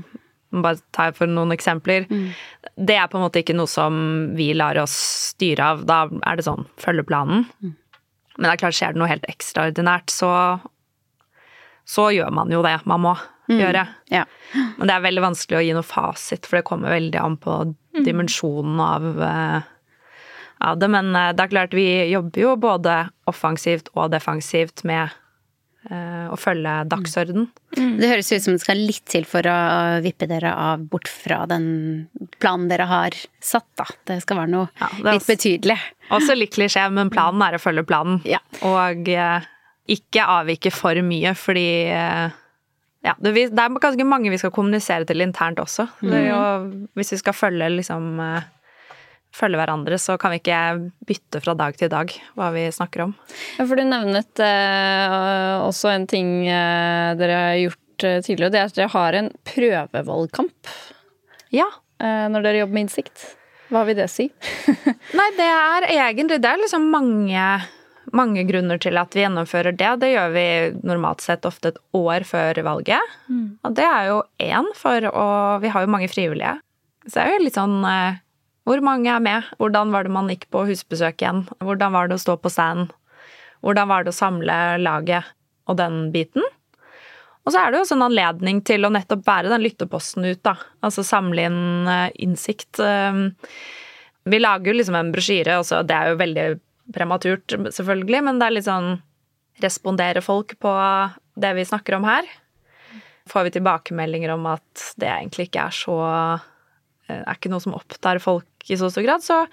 bare 0.52 0.80
jeg 0.98 1.16
for 1.16 1.30
noen 1.30 1.54
eksempler. 1.54 2.04
Mm. 2.10 2.26
Det 2.76 2.96
er 2.98 3.08
på 3.08 3.18
en 3.18 3.24
måte 3.24 3.40
ikke 3.40 3.56
noe 3.56 3.70
som 3.70 3.94
vi 4.36 4.52
lar 4.56 4.80
oss 4.82 4.94
styre 5.32 5.72
av. 5.72 5.86
Da 5.88 6.04
er 6.28 6.38
det 6.38 6.46
sånn 6.48 6.66
følge 6.80 7.06
planen. 7.08 7.46
Mm. 7.62 7.76
Men 8.36 8.48
det 8.48 8.52
er 8.52 8.62
klart, 8.64 8.76
skjer 8.76 8.94
det 8.94 9.00
noe 9.02 9.10
helt 9.10 9.28
ekstraordinært, 9.28 10.12
så, 10.12 10.30
så 11.88 12.08
gjør 12.14 12.32
man 12.34 12.52
jo 12.52 12.62
det 12.64 12.78
man 12.88 13.02
må 13.04 13.12
mm. 13.14 13.58
gjøre. 13.58 13.84
Ja. 14.12 14.24
Men 14.78 14.88
det 14.88 14.94
er 14.94 15.04
veldig 15.04 15.24
vanskelig 15.26 15.58
å 15.58 15.64
gi 15.66 15.74
noe 15.76 15.86
fasit, 15.86 16.48
for 16.48 16.58
det 16.58 16.66
kommer 16.68 16.94
veldig 16.94 17.20
an 17.20 17.36
på 17.40 17.58
mm. 17.68 18.02
dimensjonen 18.06 18.80
av, 18.84 19.08
uh, 19.20 19.70
av 20.62 20.78
det. 20.80 20.88
Men 20.92 21.10
uh, 21.16 21.30
det 21.34 21.46
er 21.46 21.52
klart, 21.52 21.74
vi 21.76 21.88
jobber 22.12 22.44
jo 22.44 22.54
både 22.60 23.00
offensivt 23.30 23.90
og 23.96 24.12
defensivt 24.14 24.84
med 24.88 25.12
uh, 25.90 26.28
å 26.32 26.38
følge 26.40 26.74
dagsorden. 26.90 27.48
Mm. 27.76 27.94
Det 28.00 28.10
høres 28.12 28.32
ut 28.32 28.46
som 28.46 28.56
det 28.56 28.64
skal 28.64 28.82
litt 28.82 29.04
til 29.10 29.26
for 29.28 29.46
å 29.48 29.56
vippe 30.04 30.28
dere 30.30 30.52
av 30.54 30.84
bort 30.92 31.10
fra 31.10 31.42
den 31.50 31.66
planen 32.42 32.68
dere 32.72 32.88
har 32.90 33.16
satt, 33.42 33.68
da. 33.78 33.88
Det 34.08 34.20
skal 34.24 34.42
være 34.44 34.54
noe 34.54 34.68
ja, 34.80 34.92
litt 35.12 35.26
betydelig. 35.28 35.78
Også 36.12 36.36
litt 36.36 36.54
klisjé, 36.54 36.84
men 36.92 37.12
planen 37.12 37.42
er 37.46 37.56
å 37.56 37.62
følge 37.62 37.86
planen. 37.88 38.20
Ja. 38.28 38.42
Og 38.68 39.08
ikke 39.92 40.24
avvike 40.38 40.70
for 40.74 40.98
mye, 41.04 41.32
fordi 41.38 41.66
ja, 43.02 43.16
det, 43.18 43.34
er 43.50 43.78
ganske 43.82 44.04
mange 44.06 44.30
vi 44.30 44.38
skal 44.38 44.52
kommunisere 44.54 45.06
til 45.08 45.24
internt 45.24 45.60
også. 45.62 45.88
Mm. 46.06 46.12
Jo, 46.22 46.40
hvis 46.98 47.12
vi 47.16 47.18
skal 47.18 47.34
følge 47.34 47.70
liksom 47.74 48.20
eh, 48.22 48.44
følge 49.32 49.60
hverandre, 49.60 49.98
så 50.00 50.18
kan 50.20 50.34
vi 50.34 50.40
ikke 50.42 50.60
bytte 51.08 51.40
fra 51.44 51.54
dag 51.58 51.76
til 51.80 51.90
dag 51.92 52.12
hva 52.38 52.50
vi 52.54 52.66
snakker 52.74 53.06
om. 53.06 53.14
Ja, 53.58 53.66
for 53.66 53.78
du 53.78 53.84
nevnet 53.88 54.42
eh, 54.44 55.54
også 55.64 55.92
en 55.94 56.08
ting 56.10 56.32
eh, 56.46 57.12
dere 57.20 57.38
har 57.46 57.60
gjort 57.62 58.08
eh, 58.08 58.18
tidligere, 58.24 58.52
det 58.52 58.60
er 58.60 58.70
at 58.70 58.80
dere 58.80 58.94
har 58.94 59.20
en 59.20 59.30
prøvevalgkamp. 59.48 60.72
Ja. 61.54 61.68
Eh, 62.02 62.26
når 62.32 62.44
dere 62.44 62.64
jobber 62.64 62.78
med 62.78 62.88
innsikt. 62.88 63.28
Hva 63.72 63.86
vil 63.88 63.96
det 63.96 64.10
si? 64.12 64.28
Nei, 65.18 65.28
det 65.38 65.46
er 65.48 65.86
egentlig 65.94 66.42
Det 66.42 66.50
er 66.50 66.60
liksom 66.60 66.90
mange 66.92 67.46
mange 68.12 68.42
grunner 68.44 68.80
til 68.82 68.98
at 69.00 69.14
vi 69.14 69.22
gjennomfører 69.22 69.76
det. 69.78 69.92
Det 70.02 70.10
gjør 70.12 70.34
vi 70.34 70.46
normalt 70.84 71.22
sett 71.24 71.46
ofte 71.48 71.72
et 71.72 71.78
år 71.96 72.26
før 72.28 72.58
valget. 72.66 73.14
Mm. 73.30 73.46
Og 73.62 73.76
det 73.78 73.86
er 73.86 74.10
jo 74.10 74.18
én, 74.42 74.68
for 74.76 75.06
å 75.08 75.26
Vi 75.62 75.70
har 75.72 75.86
jo 75.86 75.92
mange 75.94 76.10
frivillige. 76.12 76.58
Så 77.06 77.14
det 77.16 77.22
er 77.22 77.32
jo 77.32 77.44
litt 77.46 77.56
sånn 77.58 77.78
eh, 77.88 78.20
Hvor 78.68 78.82
mange 78.84 79.10
er 79.10 79.22
med? 79.22 79.46
Hvordan 79.58 79.90
var 79.94 80.06
det 80.06 80.14
man 80.14 80.30
gikk 80.30 80.48
på 80.54 80.64
husbesøk 80.68 81.22
igjen? 81.22 81.44
Hvordan 81.58 81.94
var 81.94 82.08
det 82.08 82.18
å 82.18 82.22
stå 82.22 82.36
på 82.38 82.52
stand? 82.52 82.92
Hvordan 83.62 83.90
var 83.90 84.04
det 84.04 84.12
å 84.12 84.18
samle 84.18 84.58
laget 84.82 85.30
og 85.70 85.78
den 85.78 86.10
biten? 86.14 86.44
Og 87.42 87.50
så 87.50 87.58
er 87.58 87.70
det 87.70 87.80
jo 87.80 87.84
også 87.86 87.96
en 87.98 88.06
anledning 88.06 88.60
til 88.66 88.86
å 88.86 88.90
nettopp 88.94 89.24
bære 89.26 89.50
den 89.50 89.64
lytteposten 89.64 90.26
ut, 90.28 90.42
da. 90.46 90.54
Altså 90.84 91.02
samle 91.06 91.48
inn 91.48 91.88
eh, 91.90 92.10
innsikt. 92.22 92.78
Eh, 92.78 93.18
vi 94.30 94.38
lager 94.38 94.70
jo 94.70 94.76
liksom 94.78 94.98
en 94.98 95.10
brosjyre, 95.14 95.58
og 95.58 95.88
det 95.88 95.96
er 95.96 96.12
jo 96.12 96.20
veldig 96.20 96.46
prematurt, 96.94 97.56
selvfølgelig, 97.74 98.20
men 98.26 98.38
det 98.38 98.46
er 98.46 98.56
litt 98.58 98.68
sånn 98.68 98.94
Responderer 99.62 100.24
folk 100.24 100.54
på 100.58 100.70
det 101.38 101.50
vi 101.54 101.64
snakker 101.68 101.98
om 101.98 102.06
her? 102.08 102.24
Får 103.30 103.44
vi 103.46 103.50
tilbakemeldinger 103.54 104.32
om 104.34 104.46
at 104.50 104.84
det 104.98 105.10
egentlig 105.10 105.50
ikke 105.50 105.66
er 105.68 105.76
så 105.76 105.98
Er 107.20 107.36
ikke 107.36 107.52
noe 107.52 107.62
som 107.64 107.76
opptar 107.76 108.22
folk 108.22 108.70
i 108.70 108.78
så 108.78 108.90
stor 108.92 109.06
grad, 109.06 109.24
så 109.24 109.44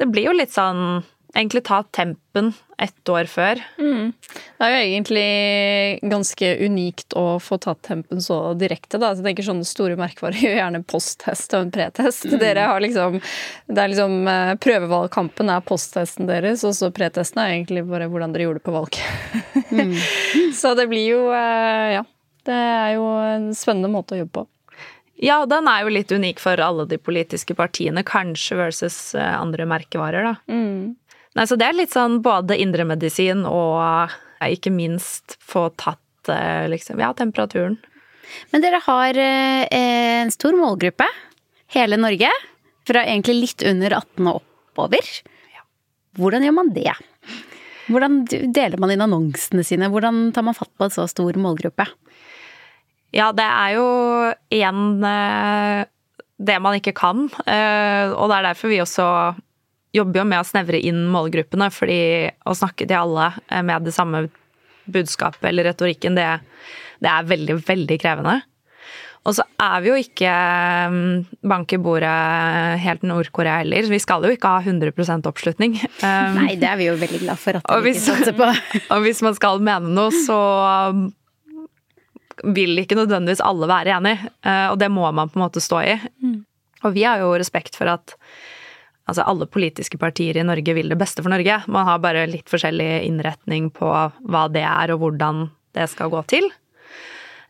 det 0.00 0.08
blir 0.10 0.28
jo 0.28 0.36
litt 0.36 0.54
sånn 0.54 1.04
egentlig 1.34 1.64
ta 1.64 1.82
tempen 1.82 2.52
ett 2.78 3.08
år 3.08 3.24
før. 3.24 3.60
Mm. 3.78 4.12
Det 4.58 4.66
er 4.66 4.72
jo 4.72 4.82
egentlig 4.82 6.10
ganske 6.10 6.50
unikt 6.62 7.16
å 7.18 7.38
få 7.42 7.58
tatt 7.62 7.82
tempen 7.86 8.22
så 8.22 8.38
direkte, 8.58 8.98
da. 9.02 9.12
jeg 9.14 9.26
tenker 9.26 9.46
sånne 9.46 9.66
store 9.66 9.98
merkevarer 9.98 10.38
gjør 10.38 10.56
gjerne 10.60 10.82
posttest 10.90 11.56
og 11.56 11.66
en 11.66 11.74
pretest. 11.74 12.26
Mm. 12.30 12.38
Dere 12.42 12.68
har 12.70 12.82
liksom 12.82 13.18
Det 13.18 13.82
er 13.82 13.92
liksom 13.92 14.16
eh, 14.30 14.54
Prøvevalgkampen 14.62 15.50
er 15.50 15.66
posttesten 15.66 16.30
deres, 16.30 16.64
og 16.66 16.74
så 16.78 16.90
pretesten 16.94 17.42
er 17.42 17.56
egentlig 17.56 17.84
bare 17.90 18.08
hvordan 18.10 18.34
dere 18.34 18.48
gjorde 18.48 18.62
det 18.62 18.68
på 18.68 18.78
valg. 18.78 19.00
Mm. 19.74 19.94
så 20.60 20.74
det 20.78 20.88
blir 20.90 21.08
jo 21.16 21.22
eh, 21.34 21.94
Ja. 21.98 22.04
Det 22.44 22.52
er 22.52 22.90
jo 22.98 23.06
en 23.24 23.46
spennende 23.56 23.88
måte 23.88 24.12
å 24.12 24.18
jobbe 24.18 24.42
på. 24.42 24.48
Ja, 25.22 25.44
den 25.46 25.68
er 25.70 25.84
jo 25.84 25.92
litt 25.94 26.12
unik 26.12 26.40
for 26.42 26.60
alle 26.60 26.86
de 26.90 26.98
politiske 26.98 27.54
partiene, 27.54 28.02
kanskje 28.06 28.58
versus 28.58 28.98
eh, 29.14 29.34
andre 29.38 29.66
merkevarer, 29.70 30.26
da. 30.26 30.34
Mm. 30.50 30.94
Nei, 31.34 31.46
så 31.50 31.58
det 31.58 31.66
er 31.66 31.78
litt 31.78 31.94
sånn 31.94 32.20
både 32.22 32.58
indremedisin 32.62 33.42
og 33.48 34.14
ikke 34.44 34.72
minst 34.74 35.36
få 35.42 35.68
tatt 35.80 36.30
eh, 36.30 36.66
liksom, 36.70 37.00
ja, 37.02 37.12
temperaturen. 37.16 37.78
Men 38.52 38.64
dere 38.64 38.80
har 38.84 39.18
eh, 39.20 39.64
en 39.70 40.34
stor 40.34 40.56
målgruppe. 40.58 41.06
Hele 41.74 41.98
Norge. 42.00 42.30
Fra 42.86 43.02
egentlig 43.06 43.38
litt 43.38 43.64
under 43.66 43.96
18 44.00 44.28
og 44.28 44.42
oppover. 44.42 45.10
Hvordan 46.18 46.44
gjør 46.46 46.54
man 46.54 46.70
det? 46.74 46.92
Hvordan 47.88 48.22
deler 48.28 48.80
man 48.80 48.92
inn 48.94 49.02
annonsene 49.04 49.64
sine? 49.66 49.90
Hvordan 49.92 50.28
tar 50.36 50.46
man 50.46 50.56
fatt 50.56 50.72
på 50.78 50.86
en 50.86 50.94
så 50.94 51.06
stor 51.10 51.36
målgruppe? 51.40 51.86
Ja, 53.14 53.30
det 53.36 53.46
er 53.46 53.74
jo 53.76 53.88
igjen 54.52 55.04
eh, 55.06 55.84
det 56.44 56.60
man 56.60 56.76
ikke 56.76 56.96
kan. 56.98 57.28
Og 57.30 58.24
det 58.26 58.36
er 58.36 58.46
derfor 58.48 58.72
vi 58.72 58.80
også 58.82 59.06
jobber 59.94 60.22
jo 60.22 60.28
med 60.28 60.42
å 60.42 60.46
snevre 60.46 60.80
inn 60.82 61.04
målgruppene, 61.12 61.70
fordi 61.72 62.00
å 62.48 62.56
snakke 62.56 62.86
til 62.88 62.98
alle 62.98 63.30
eh, 63.46 63.62
med 63.66 63.86
det 63.86 63.94
samme 63.94 64.26
budskapet 64.90 65.48
eller 65.48 65.70
retorikken, 65.70 66.18
det, 66.18 66.26
det 67.00 67.12
er 67.12 67.30
veldig, 67.30 67.60
veldig 67.64 68.00
krevende. 68.02 68.40
Og 69.24 69.32
så 69.38 69.46
er 69.62 69.78
vi 69.80 69.88
jo 69.88 69.94
ikke 69.96 70.32
bank 71.48 71.72
i 71.72 71.78
bordet 71.80 72.10
helt 72.82 73.06
Nord-Korea 73.08 73.62
heller. 73.62 73.86
Vi 73.88 74.00
skal 74.02 74.26
jo 74.28 74.34
ikke 74.34 74.50
ha 74.52 74.58
100 74.60 75.24
oppslutning. 75.30 75.78
Nei, 76.02 76.50
det 76.60 76.68
er 76.68 76.76
vi 76.76 76.90
jo 76.90 76.98
veldig 77.00 77.22
glad 77.22 77.40
for 77.40 77.56
at 77.56 77.70
vi 77.86 77.94
ikke 77.94 78.04
satser 78.04 78.36
på. 78.36 78.50
og 78.92 79.06
hvis 79.06 79.24
man 79.24 79.38
skal 79.38 79.64
mene 79.64 79.94
noe, 79.96 80.12
så 80.26 80.36
vil 82.42 82.78
ikke 82.82 82.98
nødvendigvis 82.98 83.44
alle 83.44 83.68
være 83.70 83.94
enig. 83.98 84.16
Eh, 84.44 84.66
og 84.72 84.78
det 84.80 84.90
må 84.92 85.06
man 85.12 85.30
på 85.30 85.38
en 85.38 85.46
måte 85.46 85.62
stå 85.62 85.80
i. 85.84 85.94
Mm. 86.22 86.42
Og 86.84 86.94
vi 86.96 87.06
har 87.06 87.22
jo 87.22 87.34
respekt 87.38 87.78
for 87.78 87.92
at 87.92 88.16
Altså 89.04 89.20
alle 89.28 89.44
politiske 89.44 89.98
partier 90.00 90.38
i 90.40 90.42
Norge 90.48 90.72
vil 90.72 90.88
det 90.88 90.96
beste 90.96 91.20
for 91.20 91.28
Norge. 91.28 91.58
Man 91.68 91.84
har 91.84 91.98
bare 92.00 92.22
litt 92.24 92.48
forskjellig 92.48 93.02
innretning 93.04 93.66
på 93.68 93.84
hva 93.84 94.44
det 94.48 94.62
er 94.64 94.94
og 94.94 95.02
hvordan 95.02 95.42
det 95.76 95.90
skal 95.92 96.08
gå 96.08 96.22
til. 96.32 96.46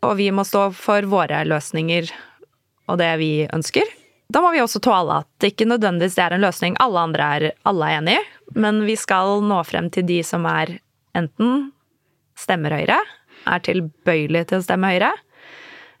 Og 0.03 0.17
vi 0.19 0.27
må 0.35 0.43
stå 0.43 0.65
for 0.75 1.07
våre 1.07 1.45
løsninger 1.47 2.11
og 2.91 2.99
det 2.99 3.11
vi 3.21 3.29
ønsker. 3.47 3.87
Da 4.27 4.41
må 4.43 4.51
vi 4.51 4.59
også 4.59 4.81
tåle 4.83 5.21
at 5.21 5.29
det 5.39 5.53
ikke 5.53 5.69
nødvendigvis 5.69 6.17
er 6.19 6.35
en 6.35 6.43
løsning 6.43 6.75
alle 6.83 7.07
andre 7.07 7.29
er, 7.37 7.47
alle 7.63 7.87
er 7.87 8.01
enig 8.01 8.17
i, 8.17 8.25
men 8.59 8.83
vi 8.87 8.97
skal 8.99 9.39
nå 9.45 9.61
frem 9.67 9.87
til 9.93 10.07
de 10.09 10.19
som 10.25 10.43
er 10.49 10.75
enten 11.15 11.69
stemmer 12.35 12.73
Høyre, 12.75 12.97
er 13.45 13.63
tilbøyelig 13.65 14.45
til 14.49 14.59
å 14.59 14.65
stemme 14.65 14.91
Høyre, 14.93 15.11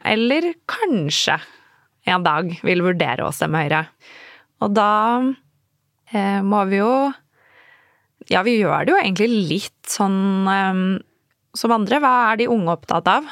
eller 0.05 0.51
kanskje 0.69 1.39
en 2.05 2.25
dag 2.25 2.51
vil 2.65 2.83
vurdere 2.85 3.25
å 3.25 3.33
stemme 3.33 3.63
Høyre. 3.65 3.85
Og 4.63 4.73
da 4.75 4.91
eh, 6.13 6.41
må 6.45 6.65
vi 6.69 6.81
jo 6.81 6.95
Ja, 8.31 8.41
vi 8.45 8.55
gjør 8.57 8.85
det 8.85 8.93
jo 8.93 8.99
egentlig 9.01 9.41
litt 9.51 9.89
sånn 9.89 10.47
eh, 10.49 10.85
som 11.55 11.73
andre. 11.75 11.99
Hva 12.03 12.13
er 12.31 12.41
de 12.41 12.51
unge 12.51 12.73
opptatt 12.73 13.09
av? 13.09 13.27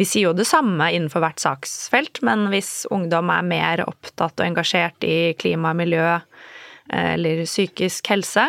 Vi 0.00 0.06
sier 0.08 0.30
jo 0.30 0.36
det 0.36 0.48
samme 0.48 0.88
innenfor 0.92 1.22
hvert 1.22 1.42
saksfelt, 1.42 2.22
men 2.26 2.48
hvis 2.52 2.88
ungdom 2.92 3.30
er 3.32 3.46
mer 3.46 3.82
opptatt 3.84 4.40
og 4.40 4.46
engasjert 4.46 5.04
i 5.04 5.34
klima 5.38 5.74
og 5.74 5.80
miljø 5.82 6.06
eh, 6.16 7.12
eller 7.14 7.44
psykisk 7.46 8.12
helse, 8.12 8.48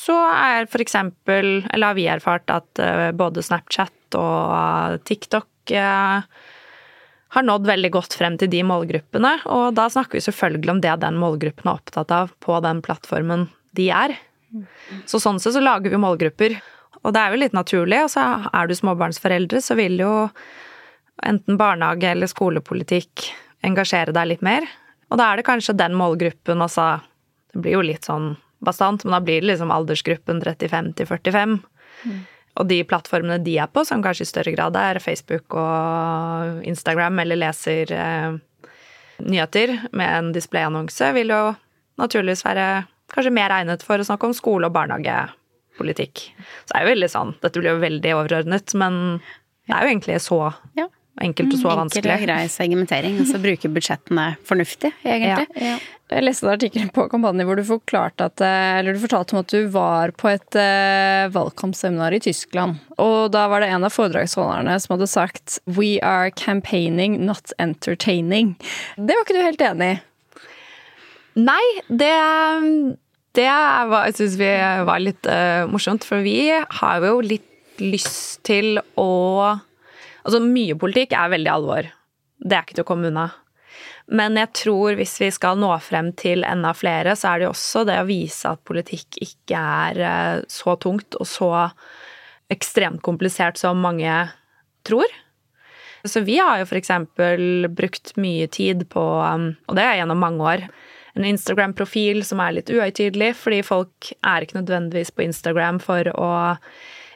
så 0.00 0.16
er 0.32 0.68
for 0.70 0.82
eksempel 0.82 1.60
Eller 1.68 1.90
har 1.90 1.98
vi 1.98 2.06
erfart 2.08 2.50
at 2.52 2.80
eh, 2.80 3.10
både 3.16 3.44
Snapchat 3.44 4.16
og 4.18 5.02
TikTok 5.06 5.74
eh, 5.76 6.22
har 7.30 7.46
nådd 7.46 7.68
veldig 7.68 7.90
godt 7.94 8.16
frem 8.18 8.34
til 8.40 8.50
de 8.50 8.64
målgruppene. 8.66 9.36
Og 9.54 9.76
da 9.78 9.86
snakker 9.92 10.18
vi 10.18 10.24
selvfølgelig 10.24 10.72
om 10.72 10.80
det 10.82 10.96
den 11.04 11.20
målgruppen 11.20 11.68
er 11.68 11.76
opptatt 11.78 12.10
av 12.14 12.32
på 12.42 12.56
den 12.64 12.80
plattformen 12.82 13.46
de 13.78 13.86
er. 13.94 14.16
Så 15.06 15.20
sånn 15.22 15.38
sett 15.38 15.54
så 15.54 15.62
lager 15.62 15.92
vi 15.92 16.00
målgrupper. 16.02 16.56
Og 17.04 17.14
det 17.14 17.22
er 17.22 17.30
jo 17.30 17.40
litt 17.44 17.54
naturlig. 17.54 18.00
Og 18.02 18.10
så 18.16 18.24
er 18.50 18.66
du 18.66 18.74
småbarnsforeldre, 18.74 19.62
så 19.62 19.78
vil 19.78 20.00
jo 20.02 20.12
enten 21.22 21.60
barnehage 21.60 22.10
eller 22.10 22.30
skolepolitikk 22.30 23.28
engasjere 23.66 24.16
deg 24.16 24.32
litt 24.32 24.42
mer. 24.42 24.66
Og 25.10 25.20
da 25.20 25.30
er 25.30 25.38
det 25.38 25.46
kanskje 25.46 25.78
den 25.78 25.94
målgruppen, 25.98 26.62
altså 26.62 26.96
Det 27.50 27.62
blir 27.62 27.78
jo 27.78 27.82
litt 27.82 28.06
sånn 28.06 28.36
bastant, 28.64 29.04
men 29.04 29.16
da 29.16 29.22
blir 29.24 29.40
det 29.42 29.52
liksom 29.52 29.72
aldersgruppen 29.74 30.42
35 30.44 30.92
til 30.98 31.08
45. 31.08 31.56
Mm. 32.04 32.20
Og 32.60 32.68
de 32.68 32.80
plattformene 32.84 33.40
de 33.44 33.56
er 33.62 33.70
på, 33.72 33.84
som 33.86 34.02
kanskje 34.04 34.26
i 34.26 34.30
større 34.30 34.54
grad 34.54 34.76
er 34.76 35.00
Facebook 35.02 35.56
og 35.56 36.62
Instagram, 36.68 37.22
eller 37.22 37.40
leser 37.40 37.92
eh, 37.94 38.38
nyheter 39.22 39.76
med 39.96 40.16
en 40.18 40.32
displayannonse, 40.36 41.12
vil 41.16 41.32
jo 41.32 41.42
naturligvis 42.00 42.44
være 42.44 42.68
kanskje 43.14 43.34
mer 43.34 43.54
egnet 43.54 43.84
for 43.86 44.00
å 44.00 44.06
snakke 44.06 44.28
om 44.28 44.36
skole 44.36 44.68
og 44.68 44.76
barnehagepolitikk. 44.76 46.26
Så 46.64 46.72
det 46.72 46.78
er 46.78 46.86
jo 46.86 46.92
veldig 46.94 47.10
sånn 47.10 47.34
Dette 47.42 47.58
blir 47.58 47.74
jo 47.74 47.82
veldig 47.82 48.16
overordnet, 48.18 48.74
men 48.78 49.20
det 49.66 49.76
er 49.76 49.86
jo 49.86 49.92
egentlig 49.94 50.20
så 50.24 50.40
ja 50.78 50.88
enkelt 51.20 51.54
og 51.54 51.60
så 51.60 51.72
vanskelig. 51.74 52.04
Enkel 52.04 52.16
og 52.16 52.26
grei 52.28 52.42
segmentering, 52.52 53.16
Så 53.28 53.40
bruke 53.42 53.70
budsjettene 53.72 54.26
fornuftig, 54.46 54.92
egentlig. 55.04 55.48
Ja, 55.56 55.72
ja. 55.72 55.78
Jeg 56.10 56.24
leste 56.26 56.46
en 56.46 56.52
artikkel 56.56 56.88
på 56.90 57.04
kampanjen 57.12 57.46
hvor 57.46 57.58
du 57.58 57.62
forklarte 57.66 58.26
at, 58.26 58.42
eh, 58.42 58.78
eller 58.80 58.96
du 58.96 59.02
fortalte 59.02 59.36
om 59.36 59.42
at 59.44 59.52
du 59.52 59.68
var 59.70 60.10
på 60.18 60.26
et 60.32 60.58
uh, 60.58 61.30
valgkampseminar 61.30 62.16
i 62.16 62.22
Tyskland. 62.24 62.80
Og 62.98 63.30
da 63.30 63.44
var 63.50 63.62
det 63.62 63.70
en 63.70 63.86
av 63.86 63.94
foredragsholderne 63.94 64.74
som 64.82 64.96
hadde 64.96 65.10
sagt 65.10 65.60
'We 65.66 66.00
are 66.02 66.32
campaigning, 66.34 67.20
not 67.26 67.54
entertaining'. 67.58 68.56
Det 68.96 69.14
var 69.14 69.22
ikke 69.22 69.38
du 69.38 69.44
helt 69.44 69.62
enig 69.62 69.92
i? 69.92 70.00
Nei, 71.38 71.62
det, 71.86 72.10
det 73.38 73.46
var, 73.46 74.10
jeg 74.10 74.18
syns 74.18 74.36
vi 74.40 74.50
var 74.90 74.98
litt 74.98 75.30
uh, 75.30 75.70
morsomt. 75.70 76.02
For 76.02 76.26
vi 76.26 76.50
har 76.50 77.06
jo 77.06 77.20
litt 77.22 77.46
lyst 77.78 78.42
til 78.42 78.82
å 78.98 79.60
Altså, 80.24 80.42
mye 80.44 80.76
politikk 80.80 81.14
er 81.16 81.32
veldig 81.32 81.52
alvor. 81.52 81.88
Det 82.40 82.56
er 82.56 82.66
ikke 82.66 82.78
til 82.78 82.86
å 82.86 82.90
komme 82.90 83.10
unna. 83.10 83.28
Men 84.10 84.34
jeg 84.40 84.50
tror 84.58 84.96
hvis 84.98 85.14
vi 85.22 85.30
skal 85.32 85.58
nå 85.60 85.70
frem 85.84 86.10
til 86.18 86.42
enda 86.46 86.72
flere, 86.74 87.14
så 87.16 87.30
er 87.30 87.40
det 87.40 87.46
jo 87.46 87.54
også 87.54 87.84
det 87.88 87.98
å 88.00 88.08
vise 88.08 88.50
at 88.50 88.64
politikk 88.66 89.20
ikke 89.22 89.60
er 89.86 90.00
eh, 90.02 90.44
så 90.50 90.74
tungt 90.82 91.18
og 91.20 91.28
så 91.30 91.50
ekstremt 92.50 93.02
komplisert 93.06 93.60
som 93.60 93.78
mange 93.78 94.10
tror. 94.86 95.06
Så 96.04 96.22
vi 96.24 96.38
har 96.40 96.60
jo 96.60 96.66
f.eks. 96.66 96.90
brukt 97.76 98.14
mye 98.16 98.48
tid 98.50 98.86
på, 98.90 99.02
um, 99.20 99.52
og 99.68 99.76
det 99.76 99.84
er 99.84 100.00
gjennom 100.00 100.22
mange 100.22 100.46
år, 100.54 100.64
en 101.18 101.26
Instagram-profil 101.26 102.22
som 102.24 102.40
er 102.42 102.56
litt 102.56 102.70
uhøytidelig, 102.72 103.34
fordi 103.36 103.60
folk 103.66 104.12
er 104.24 104.46
ikke 104.46 104.60
nødvendigvis 104.60 105.12
på 105.12 105.26
Instagram 105.26 105.80
for 105.82 106.08
å 106.14 106.30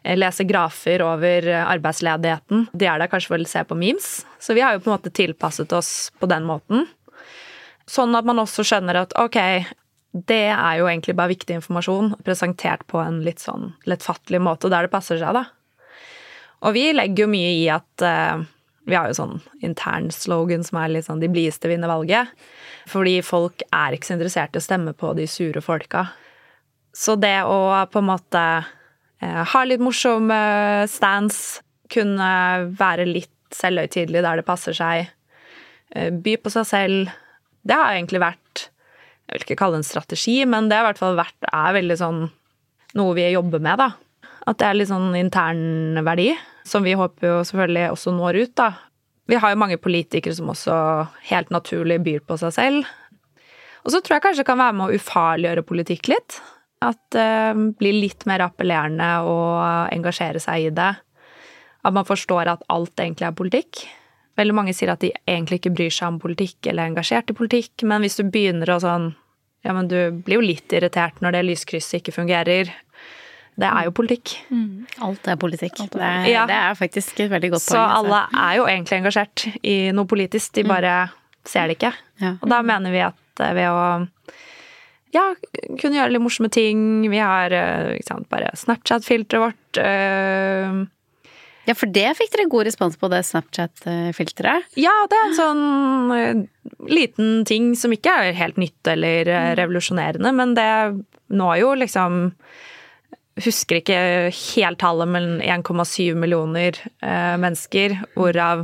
lese 0.05 0.45
grafer 0.45 1.03
over 1.03 1.49
eh, 1.49 1.65
arbeidsledigheten. 1.65 2.69
De 2.73 2.89
er 2.89 3.01
der 3.01 3.11
kanskje 3.11 3.33
for 3.33 3.41
å 3.41 3.49
se 3.49 3.63
på 3.65 3.79
memes. 3.79 4.11
Så 4.39 4.57
vi 4.57 4.63
har 4.65 4.75
jo 4.75 4.83
på 4.85 4.91
en 4.91 4.97
måte 4.99 5.13
tilpasset 5.15 5.73
oss 5.77 6.13
på 6.21 6.29
den 6.31 6.45
måten. 6.49 6.87
Sånn 7.89 8.17
at 8.17 8.29
man 8.29 8.41
også 8.41 8.65
skjønner 8.67 9.03
at 9.03 9.17
ok, 9.21 9.39
det 10.15 10.47
er 10.53 10.79
jo 10.79 10.89
egentlig 10.89 11.17
bare 11.19 11.33
viktig 11.33 11.59
informasjon 11.59 12.15
presentert 12.25 12.85
på 12.89 13.01
en 13.03 13.23
litt 13.25 13.43
sånn 13.43 13.73
lettfattelig 13.89 14.41
måte 14.45 14.71
der 14.73 14.87
det 14.87 14.93
passer 14.93 15.19
seg, 15.21 15.37
da. 15.37 15.49
Og 16.65 16.77
vi 16.77 16.87
legger 16.95 17.25
jo 17.25 17.33
mye 17.33 17.51
i 17.59 17.65
at 17.73 18.05
uh, 18.07 18.45
vi 18.89 18.97
har 18.97 19.11
jo 19.11 19.17
sånn 19.19 19.35
intern 19.67 20.07
slogan 20.15 20.65
som 20.65 20.79
er 20.81 20.95
litt 20.95 21.09
sånn 21.09 21.21
'de 21.21 21.29
blideste 21.33 21.69
vinner 21.69 21.91
valget'. 21.91 22.31
Fordi 22.89 23.19
folk 23.25 23.65
er 23.69 23.97
ikke 23.97 24.09
så 24.09 24.17
interessert 24.17 24.57
i 24.57 24.63
å 24.63 24.65
stemme 24.65 24.95
på 24.97 25.13
de 25.19 25.27
sure 25.29 25.61
folka. 25.61 26.07
Så 26.95 27.19
det 27.21 27.43
å 27.45 27.59
på 27.91 28.01
en 28.01 28.09
måte 28.09 28.45
Eh, 28.45 28.84
ha 29.25 29.65
litt 29.67 29.83
morsomme 29.83 30.37
stands. 30.91 31.61
Kunne 31.93 32.31
være 32.79 33.07
litt 33.09 33.31
selvhøytidelig 33.55 34.25
der 34.25 34.41
det 34.41 34.47
passer 34.49 34.77
seg. 34.77 35.11
Eh, 35.95 36.11
by 36.11 36.37
på 36.43 36.53
seg 36.53 36.67
selv. 36.69 37.13
Det 37.65 37.77
har 37.77 37.95
egentlig 37.95 38.23
vært 38.23 38.41
Jeg 39.25 39.39
vil 39.39 39.45
ikke 39.47 39.57
kalle 39.57 39.79
det 39.79 39.81
en 39.81 39.89
strategi, 39.89 40.35
men 40.45 40.67
det 40.69 40.77
har 40.77 40.85
i 40.85 40.89
hvert 40.91 40.99
fall 41.01 41.15
vært 41.17 41.47
er 41.49 41.73
veldig 41.73 41.95
sånn 41.97 42.19
noe 42.99 43.15
vi 43.17 43.25
jobber 43.33 43.63
med, 43.65 43.81
da. 43.81 43.87
At 44.45 44.59
det 44.61 44.67
er 44.69 44.77
litt 44.77 44.91
sånn 44.91 45.15
intern 45.17 45.97
verdi, 46.05 46.27
som 46.69 46.85
vi 46.85 46.93
håper 46.93 47.31
jo 47.31 47.39
selvfølgelig 47.49 47.87
også 47.95 48.13
når 48.13 48.39
ut, 48.43 48.53
da. 48.61 48.69
Vi 49.33 49.39
har 49.41 49.55
jo 49.55 49.61
mange 49.63 49.81
politikere 49.81 50.37
som 50.37 50.53
også 50.53 50.77
helt 51.31 51.49
naturlig 51.55 52.03
byr 52.05 52.21
på 52.29 52.37
seg 52.43 52.53
selv. 52.53 52.93
Og 53.85 53.95
så 53.95 54.03
tror 54.05 54.19
jeg 54.19 54.27
kanskje 54.27 54.45
det 54.45 54.51
kan 54.53 54.61
være 54.61 54.77
med 54.77 54.93
å 54.93 55.01
ufarliggjøre 55.01 55.65
politikk 55.73 56.13
litt. 56.13 56.39
At 56.85 57.01
det 57.15 57.25
eh, 57.25 57.65
blir 57.81 58.01
litt 58.05 58.27
mer 58.29 58.45
appellerende 58.47 59.11
å 59.25 59.37
engasjere 59.95 60.43
seg 60.43 60.69
i 60.69 60.73
det. 60.75 60.93
At 61.85 61.93
man 61.97 62.07
forstår 62.09 62.49
at 62.55 62.65
alt 62.73 63.01
egentlig 63.01 63.29
er 63.29 63.37
politikk. 63.37 63.85
Veldig 64.39 64.55
mange 64.57 64.75
sier 64.75 64.91
at 64.95 65.03
de 65.05 65.13
egentlig 65.29 65.61
ikke 65.61 65.75
bryr 65.77 65.93
seg 65.95 66.11
om 66.11 66.23
politikk 66.23 66.67
eller 66.67 66.85
er 66.85 66.93
engasjert 66.93 67.31
i 67.31 67.37
politikk, 67.39 67.85
men 67.87 68.03
hvis 68.03 68.19
du 68.19 68.25
begynner 68.27 68.75
å 68.75 68.81
sånn 68.83 69.13
Ja, 69.65 69.73
men 69.73 69.87
du 69.89 69.97
blir 70.13 70.37
jo 70.37 70.45
litt 70.45 70.73
irritert 70.77 71.23
når 71.25 71.39
det 71.39 71.41
lyskrysset 71.47 72.03
ikke 72.03 72.13
fungerer. 72.13 72.69
Det 73.57 73.65
er 73.65 73.87
jo 73.87 73.95
politikk. 73.97 74.35
Mm. 74.53 74.83
Alt 75.07 75.31
er 75.31 75.39
politikk. 75.41 75.79
Alt 75.81 75.95
er, 75.95 76.01
det, 76.03 76.09
er, 76.11 76.27
ja. 76.29 76.43
det, 76.51 76.59
er, 76.59 76.77
faktisk 76.77 77.23
et 77.25 77.31
veldig 77.33 77.51
godt 77.55 77.65
poeng. 77.65 77.79
Så 77.79 77.81
altså. 77.81 78.03
alle 78.03 78.43
er 78.43 78.59
jo 78.59 78.67
egentlig 78.69 78.99
engasjert 78.99 79.45
i 79.63 79.77
noe 79.97 80.11
politisk, 80.11 80.51
de 80.59 80.67
mm. 80.67 80.73
bare 80.75 80.93
mm. 81.07 81.15
ser 81.49 81.71
det 81.71 81.79
ikke. 81.79 81.93
Ja. 82.21 82.35
Og 82.35 82.53
da 82.53 82.61
mener 82.67 82.93
vi 82.93 83.01
at 83.07 83.45
eh, 83.47 83.55
ved 83.57 83.71
å 83.71 83.87
ja, 85.15 85.23
kunne 85.79 85.99
gjøre 85.99 86.15
litt 86.15 86.25
morsomme 86.25 86.51
ting. 86.53 87.07
Vi 87.11 87.21
har 87.23 87.55
eh, 87.55 87.95
sant, 88.07 88.27
bare 88.33 88.53
Snapchat-filteret 88.59 89.43
vårt. 89.45 89.81
Øh. 89.81 90.85
Ja, 91.65 91.73
for 91.73 91.89
det 91.89 92.11
fikk 92.19 92.35
dere 92.35 92.51
god 92.53 92.67
respons 92.69 92.99
på, 93.01 93.09
det 93.09 93.23
Snapchat-filteret? 93.25 94.69
Ja, 94.77 94.93
det 95.09 95.17
er 95.17 95.31
en 95.31 95.39
sånn 95.39 95.63
uh, 96.13 96.75
liten 96.91 97.47
ting 97.49 97.73
som 97.79 97.95
ikke 97.95 98.13
er 98.21 98.37
helt 98.37 98.59
nytt 98.61 98.91
eller 98.93 99.31
uh, 99.33 99.55
revolusjonerende, 99.57 100.35
men 100.37 100.53
det 100.59 100.69
når 101.33 101.59
jo 101.63 101.75
liksom 101.87 102.23
Husker 103.43 103.81
ikke 103.81 103.97
helt 104.31 104.79
tallet, 104.79 105.11
men 105.11 105.25
1,7 105.43 106.15
millioner 106.15 106.77
mennesker, 107.03 107.97
hvorav 108.15 108.61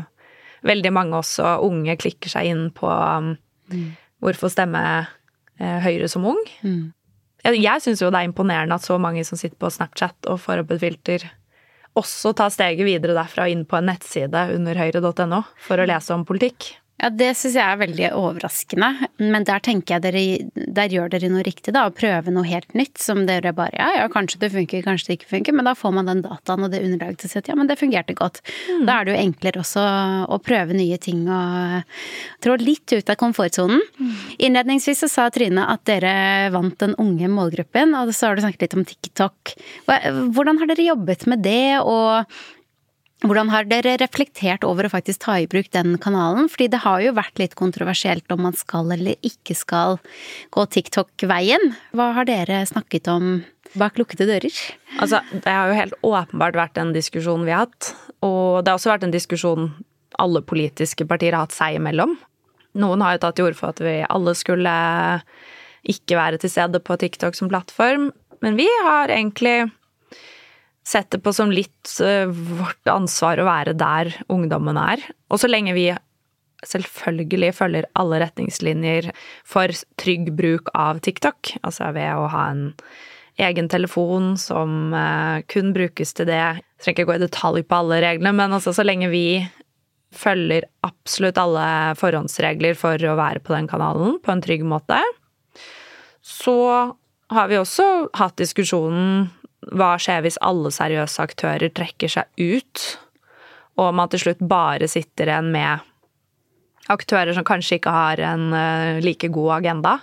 veldig 0.62 0.92
mange 0.94 1.18
også 1.18 1.56
unge 1.66 1.96
klikker 1.98 2.30
seg 2.30 2.52
inn 2.52 2.62
på 2.76 2.86
um, 2.86 3.32
mm. 3.74 3.88
hvorfor 4.22 4.52
stemme 4.54 4.84
Eh, 4.84 5.16
Høyre 5.60 6.08
som 6.08 6.24
ung. 6.30 6.40
Mm. 6.64 6.90
Jeg, 7.44 7.60
jeg 7.60 7.84
syns 7.84 8.02
jo 8.02 8.10
det 8.12 8.20
er 8.20 8.28
imponerende 8.28 8.76
at 8.76 8.84
så 8.84 8.98
mange 9.00 9.24
som 9.28 9.40
sitter 9.40 9.58
på 9.60 9.70
Snapchat 9.72 10.28
og 10.30 10.40
får 10.42 10.64
opp 10.64 10.74
et 10.74 10.82
filter, 10.82 11.26
også 11.98 12.32
tar 12.38 12.52
steget 12.54 12.86
videre 12.86 13.16
derfra 13.16 13.48
inn 13.50 13.64
på 13.68 13.78
en 13.78 13.88
nettside 13.90 14.44
under 14.54 14.78
høyre.no 14.78 15.42
for 15.66 15.80
å 15.80 15.88
lese 15.88 16.14
om 16.14 16.26
politikk. 16.28 16.74
Ja, 17.00 17.08
det 17.08 17.30
syns 17.38 17.56
jeg 17.56 17.64
er 17.64 17.78
veldig 17.80 18.08
overraskende. 18.18 19.08
Men 19.22 19.46
der 19.48 19.62
tenker 19.64 19.96
jeg 19.96 20.04
dere 20.04 20.64
Der 20.76 20.92
gjør 20.92 21.10
dere 21.12 21.30
noe 21.32 21.44
riktig, 21.46 21.72
da. 21.76 21.86
Å 21.88 21.94
prøve 21.96 22.32
noe 22.34 22.44
helt 22.48 22.74
nytt 22.76 23.00
som 23.00 23.22
dere 23.28 23.54
bare 23.56 23.72
Ja, 23.78 23.88
ja, 24.02 24.08
kanskje 24.12 24.42
det 24.42 24.52
funker, 24.52 24.84
kanskje 24.84 25.10
det 25.10 25.18
ikke 25.18 25.30
funker. 25.32 25.56
Men 25.56 25.68
da 25.68 25.74
får 25.78 25.94
man 25.96 26.10
den 26.10 26.22
dataen 26.26 26.66
og 26.66 26.74
det 26.74 26.82
underlaget 26.84 27.22
til 27.22 27.30
å 27.30 27.32
si 27.32 27.40
at 27.40 27.50
ja, 27.50 27.56
men 27.58 27.70
det 27.70 27.78
fungerte 27.80 28.16
godt. 28.18 28.42
Mm. 28.68 28.84
Da 28.88 28.98
er 28.98 29.08
det 29.08 29.14
jo 29.14 29.22
enklere 29.24 29.64
også 29.64 29.86
å 30.28 30.40
prøve 30.44 30.76
nye 30.76 31.00
ting 31.00 31.24
og 31.30 31.96
trå 32.44 32.58
litt 32.60 32.92
ut 32.92 33.12
av 33.12 33.18
komfortsonen. 33.20 33.80
Mm. 33.96 34.14
Innledningsvis 34.50 35.04
så 35.06 35.10
sa 35.10 35.28
Trine 35.32 35.66
at 35.72 35.86
dere 35.88 36.50
vant 36.52 36.76
den 36.82 36.96
unge 37.00 37.30
målgruppen, 37.32 37.96
og 37.96 38.12
så 38.16 38.28
har 38.28 38.36
du 38.36 38.44
snakket 38.44 38.68
litt 38.68 38.78
om 38.78 38.86
TikTok. 38.88 39.54
Hvordan 39.88 40.60
har 40.60 40.70
dere 40.70 40.90
jobbet 40.90 41.28
med 41.30 41.44
det, 41.46 41.80
og 41.80 42.28
hvordan 43.20 43.50
har 43.52 43.66
dere 43.68 43.98
reflektert 44.00 44.64
over 44.64 44.86
å 44.86 44.92
faktisk 44.92 45.24
ta 45.26 45.36
i 45.40 45.48
bruk 45.50 45.68
den 45.74 45.98
kanalen? 46.00 46.48
Fordi 46.48 46.70
det 46.72 46.82
har 46.86 47.02
jo 47.04 47.16
vært 47.16 47.40
litt 47.42 47.56
kontroversielt 47.58 48.32
om 48.32 48.44
man 48.46 48.56
skal 48.56 48.88
eller 48.94 49.18
ikke 49.26 49.56
skal 49.58 49.98
gå 50.54 50.64
TikTok-veien. 50.76 51.74
Hva 51.96 52.10
har 52.16 52.28
dere 52.28 52.62
snakket 52.68 53.10
om 53.12 53.42
bak 53.78 54.00
lukkede 54.00 54.26
dører? 54.30 54.56
Altså, 54.98 55.20
det 55.32 55.52
har 55.52 55.68
jo 55.70 55.78
helt 55.78 55.98
åpenbart 56.06 56.58
vært 56.58 56.80
en 56.80 56.94
diskusjon 56.96 57.44
vi 57.44 57.54
har 57.54 57.68
hatt. 57.68 57.92
Og 58.24 58.64
det 58.64 58.72
har 58.72 58.80
også 58.80 58.94
vært 58.94 59.06
en 59.08 59.14
diskusjon 59.14 59.70
alle 60.20 60.42
politiske 60.42 61.06
partier 61.08 61.36
har 61.36 61.46
hatt 61.46 61.56
seg 61.56 61.78
imellom. 61.78 62.16
Noen 62.80 63.02
har 63.04 63.16
jo 63.16 63.24
tatt 63.24 63.38
til 63.38 63.50
orde 63.50 63.58
for 63.58 63.74
at 63.74 63.82
vi 63.82 63.98
alle 64.06 64.34
skulle 64.38 64.72
ikke 65.90 66.16
være 66.18 66.40
til 66.40 66.52
stede 66.52 66.80
på 66.84 66.96
TikTok 67.00 67.36
som 67.36 67.50
plattform. 67.50 68.10
Men 68.44 68.56
vi 68.56 68.68
har 68.86 69.12
egentlig 69.12 69.70
sett 70.90 71.10
det 71.14 71.22
på 71.24 71.32
som 71.36 71.52
litt 71.54 71.94
uh, 72.02 72.26
vårt 72.30 72.90
ansvar 72.90 73.40
å 73.40 73.48
være 73.48 73.76
der 73.78 74.12
ungdommen 74.32 74.78
er. 74.80 75.02
Og 75.30 75.42
så 75.42 75.50
lenge 75.50 75.74
vi 75.76 75.90
selvfølgelig 76.66 77.54
følger 77.56 77.88
alle 77.96 78.18
retningslinjer 78.20 79.08
for 79.48 79.72
trygg 80.00 80.28
bruk 80.36 80.68
av 80.76 81.00
TikTok, 81.04 81.54
altså 81.64 81.88
ved 81.96 82.12
å 82.18 82.28
ha 82.34 82.50
en 82.52 82.66
egen 83.40 83.70
telefon 83.72 84.34
som 84.40 84.92
uh, 84.92 85.40
kun 85.48 85.72
brukes 85.76 86.12
til 86.16 86.28
det. 86.28 86.40
Jeg 86.40 86.84
trenger 86.84 86.98
ikke 86.98 87.08
gå 87.08 87.16
i 87.16 87.24
detalj 87.24 87.64
på 87.64 87.80
alle 87.80 88.02
reglene, 88.04 88.34
men 88.36 88.56
altså 88.56 88.74
så 88.76 88.84
lenge 88.84 89.08
vi 89.12 89.40
følger 90.16 90.66
absolutt 90.86 91.38
alle 91.38 91.94
forhåndsregler 91.98 92.74
for 92.78 92.98
å 93.06 93.16
være 93.18 93.42
på 93.44 93.54
den 93.54 93.68
kanalen 93.70 94.18
på 94.22 94.32
en 94.34 94.42
trygg 94.42 94.64
måte, 94.66 94.98
så 96.20 96.56
har 97.30 97.50
vi 97.50 97.60
også 97.60 97.86
hatt 98.18 98.40
diskusjonen 98.40 99.28
hva 99.68 99.94
skjer 100.00 100.24
hvis 100.24 100.40
alle 100.44 100.72
seriøse 100.72 101.22
aktører 101.22 101.72
trekker 101.74 102.10
seg 102.10 102.28
ut, 102.40 102.84
og 103.80 103.94
man 103.96 104.10
til 104.12 104.24
slutt 104.24 104.40
bare 104.44 104.88
sitter 104.90 105.30
igjen 105.30 105.50
med 105.52 105.86
aktører 106.90 107.32
som 107.36 107.46
kanskje 107.46 107.78
ikke 107.78 107.92
har 107.94 108.22
en 108.32 108.48
uh, 108.54 109.00
like 109.04 109.28
god 109.32 109.60
agenda? 109.60 109.98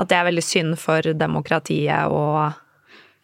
At 0.00 0.08
det 0.08 0.16
er 0.16 0.28
veldig 0.30 0.44
synd 0.44 0.80
for 0.80 1.12
demokratiet 1.16 2.10
og 2.12 2.58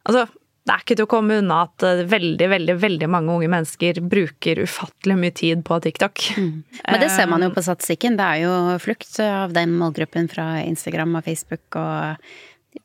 Altså, 0.08 0.22
det 0.68 0.72
er 0.74 0.82
ikke 0.84 0.96
til 0.96 1.04
å 1.04 1.10
komme 1.10 1.38
unna 1.42 1.62
at 1.66 1.84
eh, 1.84 2.02
veldig, 2.08 2.46
veldig, 2.48 2.74
veldig 2.80 3.08
mange 3.12 3.34
unge 3.34 3.48
mennesker 3.52 3.98
bruker 4.08 4.62
ufattelig 4.64 5.16
mye 5.20 5.34
tid 5.36 5.64
på 5.64 5.76
TikTok. 5.84 6.22
Mm. 6.38 6.54
Men 6.64 7.02
det 7.02 7.10
ser 7.12 7.28
man 7.28 7.44
jo 7.44 7.50
på 7.52 7.64
statistikken. 7.66 8.16
Det 8.16 8.24
er 8.24 8.42
jo 8.46 8.54
flukt 8.80 9.18
av 9.24 9.52
den 9.56 9.74
målgruppen 9.76 10.28
fra 10.32 10.46
Instagram 10.62 11.18
og 11.20 11.26
Facebook 11.28 11.76
og 11.80 12.32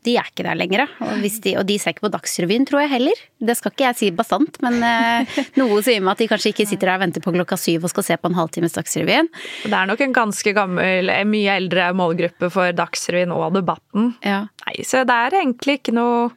de 0.03 0.15
er 0.19 0.27
ikke 0.29 0.45
der 0.45 0.57
lenger. 0.57 0.85
Og, 1.03 1.23
de, 1.23 1.53
og 1.59 1.65
de 1.69 1.77
ser 1.79 1.93
ikke 1.93 2.05
på 2.07 2.11
Dagsrevyen, 2.13 2.65
tror 2.67 2.83
jeg 2.83 2.91
heller. 2.95 3.23
Det 3.43 3.55
skal 3.59 3.73
ikke 3.73 3.85
jeg 3.85 3.99
si 3.99 4.11
bastant, 4.15 4.59
men 4.65 4.79
eh, 4.87 5.39
noe 5.59 5.79
sier 5.85 6.03
meg 6.03 6.15
at 6.15 6.23
de 6.23 6.29
kanskje 6.31 6.53
ikke 6.53 6.67
sitter 6.69 6.91
der 6.91 6.99
og 6.99 7.03
venter 7.05 7.23
på 7.23 7.33
klokka 7.35 7.57
syv 7.59 7.87
og 7.87 7.93
skal 7.93 8.07
se 8.07 8.19
på 8.19 8.31
en 8.31 8.37
halvtimes 8.37 8.77
Dagsrevyen. 8.77 9.31
Det 9.63 9.73
er 9.73 9.89
nok 9.89 10.03
en 10.05 10.15
ganske 10.15 10.55
gammel, 10.55 11.11
mye 11.29 11.57
eldre 11.57 11.89
målgruppe 11.97 12.51
for 12.53 12.75
Dagsrevyen 12.77 13.35
og 13.35 13.57
Debatten. 13.57 14.13
Ja. 14.25 14.45
Nei, 14.65 14.77
så 14.87 15.03
det 15.07 15.19
er 15.27 15.41
egentlig 15.41 15.79
ikke 15.79 15.95
noe, 15.95 16.31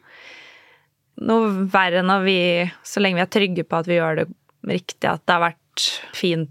noe 1.26 1.52
verre 1.72 2.02
enn 2.02 2.12
at 2.12 2.26
vi, 2.26 2.40
så 2.86 3.02
lenge 3.02 3.20
vi 3.20 3.26
er 3.26 3.32
trygge 3.38 3.66
på 3.68 3.80
at 3.80 3.90
vi 3.90 4.00
gjør 4.00 4.22
det 4.22 4.28
riktig, 4.66 5.06
at 5.06 5.22
det 5.22 5.34
har 5.36 5.48
vært 5.48 5.88
fint 6.16 6.50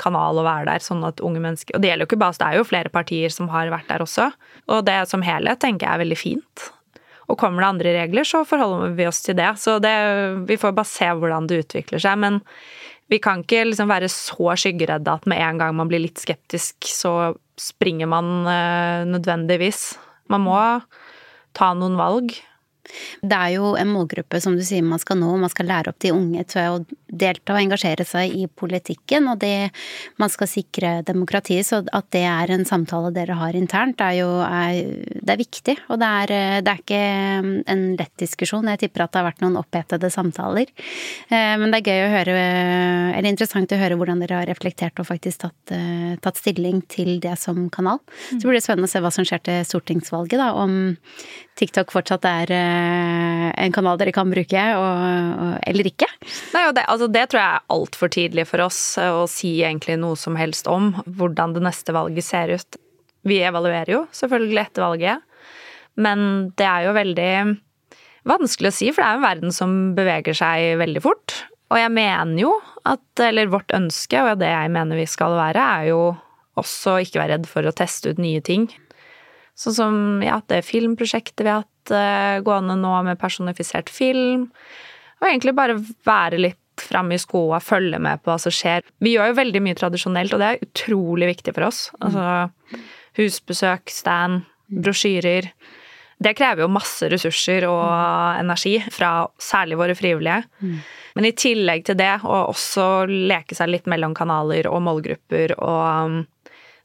kanal 0.00 0.40
å 0.40 0.46
være 0.46 0.66
der, 0.72 0.84
sånn 0.84 1.04
at 1.06 1.22
unge 1.24 1.42
mennesker 1.44 1.76
Og 1.76 1.82
det 1.82 1.90
gjelder 1.90 2.06
jo 2.06 2.10
ikke 2.10 2.20
bare 2.22 2.34
oss, 2.34 2.40
det 2.40 2.48
er 2.48 2.60
jo 2.60 2.68
flere 2.68 2.92
partier 2.92 3.32
som 3.34 3.50
har 3.52 3.72
vært 3.72 3.88
der 3.90 4.04
også. 4.04 4.30
Og 4.72 4.84
det 4.88 4.98
som 5.10 5.24
helhet 5.24 5.60
tenker 5.62 5.86
jeg 5.86 5.92
er 5.92 6.04
veldig 6.04 6.18
fint. 6.18 6.68
Og 7.30 7.38
kommer 7.38 7.62
det 7.62 7.70
andre 7.70 7.94
regler, 8.00 8.26
så 8.26 8.42
forholder 8.48 8.94
vi 8.98 9.06
oss 9.06 9.22
til 9.22 9.36
det. 9.38 9.52
Så 9.62 9.78
det, 9.82 9.94
vi 10.48 10.58
får 10.58 10.74
bare 10.74 10.90
se 10.90 11.10
hvordan 11.14 11.46
det 11.50 11.60
utvikler 11.62 12.02
seg. 12.02 12.18
Men 12.18 12.40
vi 13.10 13.20
kan 13.22 13.44
ikke 13.44 13.64
liksom 13.68 13.90
være 13.90 14.10
så 14.10 14.54
skyggeredde 14.58 15.14
at 15.14 15.28
med 15.30 15.42
en 15.42 15.60
gang 15.62 15.76
man 15.78 15.90
blir 15.90 16.02
litt 16.02 16.20
skeptisk, 16.22 16.90
så 16.90 17.32
springer 17.60 18.10
man 18.10 18.30
øh, 18.48 19.06
nødvendigvis. 19.10 19.92
Man 20.30 20.46
må 20.46 20.58
ta 21.56 21.72
noen 21.74 21.98
valg. 21.98 22.34
Det 23.20 23.36
er 23.36 23.56
jo 23.56 23.74
en 23.78 23.90
målgruppe 23.92 24.40
som 24.42 24.56
du 24.58 24.64
sier 24.66 24.84
man 24.86 25.00
skal 25.02 25.20
nå, 25.20 25.30
man 25.40 25.52
skal 25.52 25.68
lære 25.70 25.92
opp 25.92 26.00
de 26.02 26.12
unge 26.14 26.44
til 26.50 26.76
å 26.76 26.80
delta 27.10 27.56
og 27.56 27.62
engasjere 27.64 28.06
seg 28.06 28.34
i 28.36 28.46
politikken, 28.46 29.28
og 29.32 29.40
det 29.42 29.70
man 30.20 30.30
skal 30.32 30.50
sikre 30.50 30.92
demokratiet. 31.06 31.66
Så 31.66 31.82
at 31.84 32.08
det 32.14 32.24
er 32.28 32.52
en 32.54 32.66
samtale 32.68 33.12
dere 33.14 33.36
har 33.38 33.56
internt, 33.58 34.00
er 34.04 34.20
jo 34.20 34.28
er, 34.46 34.78
det 35.10 35.34
er 35.34 35.40
viktig. 35.40 35.76
Og 35.90 36.00
det 36.00 36.10
er, 36.22 36.34
det 36.64 36.72
er, 36.74 36.80
ikke 36.80 37.02
en 37.72 37.84
lett 37.98 38.14
diskusjon. 38.20 38.70
Jeg 38.74 38.84
tipper 38.84 39.04
at 39.04 39.14
det 39.14 39.20
har 39.20 39.28
vært 39.28 39.44
noen 39.44 39.58
opphetede 39.60 40.10
samtaler. 40.12 40.70
Eh, 41.28 41.54
men 41.60 41.70
det 41.72 41.80
er 41.80 41.90
gøy 41.90 42.04
å 42.06 42.12
høre, 42.14 42.36
eller 43.16 43.30
interessant 43.30 43.74
å 43.74 43.80
høre 43.80 43.98
hvordan 44.00 44.22
dere 44.22 44.40
har 44.40 44.50
reflektert 44.50 45.02
og 45.02 45.08
faktisk 45.10 45.44
tatt, 45.46 45.74
eh, 45.76 46.16
tatt 46.22 46.40
stilling 46.40 46.82
til 46.90 47.18
det 47.22 47.36
som 47.40 47.68
kanal. 47.72 48.00
Så 48.32 48.44
blir 48.46 48.58
det 48.58 48.64
spennende 48.64 48.90
å 48.90 48.92
se 48.92 49.02
hva 49.02 49.12
som 49.14 49.26
skjer 49.26 49.42
til 49.46 49.64
stortingsvalget, 49.66 50.38
da, 50.40 50.52
om 50.56 50.96
TikTok 51.60 51.92
fortsatt 51.92 52.24
er 52.28 52.52
eh, 52.54 52.79
en 53.60 53.74
kanal 53.74 53.98
dere 54.00 54.14
kan 54.14 54.30
bruke, 54.32 54.64
og, 54.76 55.56
eller 55.68 55.88
ikke? 55.90 56.08
Nei, 56.54 56.64
det, 56.76 56.84
altså 56.90 57.08
det 57.12 57.26
tror 57.30 57.40
jeg 57.40 57.56
er 57.56 57.74
altfor 57.76 58.12
tidlig 58.12 58.46
for 58.50 58.64
oss 58.66 58.80
eh, 59.00 59.10
å 59.10 59.26
si 59.30 59.56
egentlig 59.62 59.98
noe 60.00 60.18
som 60.18 60.38
helst 60.38 60.70
om 60.70 60.92
hvordan 61.06 61.56
det 61.56 61.64
neste 61.64 61.94
valget 61.96 62.26
ser 62.26 62.54
ut. 62.56 62.80
Vi 63.28 63.40
evaluerer 63.44 63.92
jo 63.92 64.04
selvfølgelig 64.16 64.62
etter 64.62 64.86
valget, 64.86 65.26
men 66.00 66.52
det 66.56 66.66
er 66.68 66.86
jo 66.88 66.96
veldig 66.96 67.32
vanskelig 68.30 68.70
å 68.70 68.76
si, 68.76 68.90
for 68.92 69.02
det 69.02 69.08
er 69.08 69.18
en 69.18 69.28
verden 69.28 69.54
som 69.54 69.78
beveger 69.96 70.36
seg 70.36 70.80
veldig 70.80 71.02
fort. 71.04 71.36
Og 71.70 71.78
jeg 71.78 71.92
mener 71.94 72.40
jo 72.42 72.54
at, 72.88 73.04
eller 73.22 73.50
vårt 73.52 73.72
ønske, 73.76 74.18
og 74.24 74.40
det 74.42 74.50
jeg 74.50 74.72
mener 74.74 74.98
vi 74.98 75.06
skal 75.08 75.36
være, 75.38 75.66
er 75.80 75.90
jo 75.92 76.00
også 76.60 76.98
ikke 77.04 77.20
være 77.22 77.36
redd 77.36 77.48
for 77.48 77.66
å 77.66 77.74
teste 77.76 78.12
ut 78.12 78.22
nye 78.22 78.42
ting. 78.44 78.66
Sånn 79.60 79.76
som 79.76 79.96
ja, 80.24 80.38
det 80.48 80.62
filmprosjektet 80.64 81.44
vi 81.44 81.52
har 81.52 81.64
hatt 81.64 81.92
uh, 81.92 82.40
gående 82.44 82.78
nå 82.80 82.94
med 83.04 83.20
personifisert 83.20 83.92
film. 83.92 84.48
Og 85.20 85.28
egentlig 85.28 85.56
bare 85.56 85.76
være 86.08 86.40
litt 86.40 86.58
framme 86.80 87.18
i 87.18 87.20
skoa, 87.20 87.58
følge 87.60 87.98
med 88.00 88.22
på 88.22 88.32
hva 88.32 88.38
som 88.40 88.54
skjer. 88.54 88.86
Vi 89.04 89.12
gjør 89.14 89.32
jo 89.32 89.40
veldig 89.40 89.60
mye 89.64 89.76
tradisjonelt, 89.76 90.32
og 90.32 90.40
det 90.40 90.48
er 90.48 90.64
utrolig 90.64 91.28
viktig 91.34 91.52
for 91.56 91.68
oss. 91.68 91.82
Altså 92.00 92.78
husbesøk, 93.18 93.92
stand, 93.92 94.46
brosjyrer. 94.70 95.50
Det 96.20 96.34
krever 96.36 96.64
jo 96.64 96.72
masse 96.72 97.08
ressurser 97.08 97.64
og 97.68 97.84
energi 98.40 98.74
fra 98.92 99.26
særlig 99.40 99.78
våre 99.80 99.96
frivillige. 99.96 100.42
Mm. 100.60 100.80
Men 101.16 101.28
i 101.28 101.34
tillegg 101.36 101.86
til 101.88 101.96
det, 102.00 102.12
å 102.24 102.42
også 102.50 102.88
leke 103.08 103.56
seg 103.56 103.72
litt 103.72 103.88
mellom 103.90 104.14
kanaler 104.16 104.68
og 104.70 104.82
målgrupper 104.84 105.56
og 105.58 105.84
um, 106.06 106.18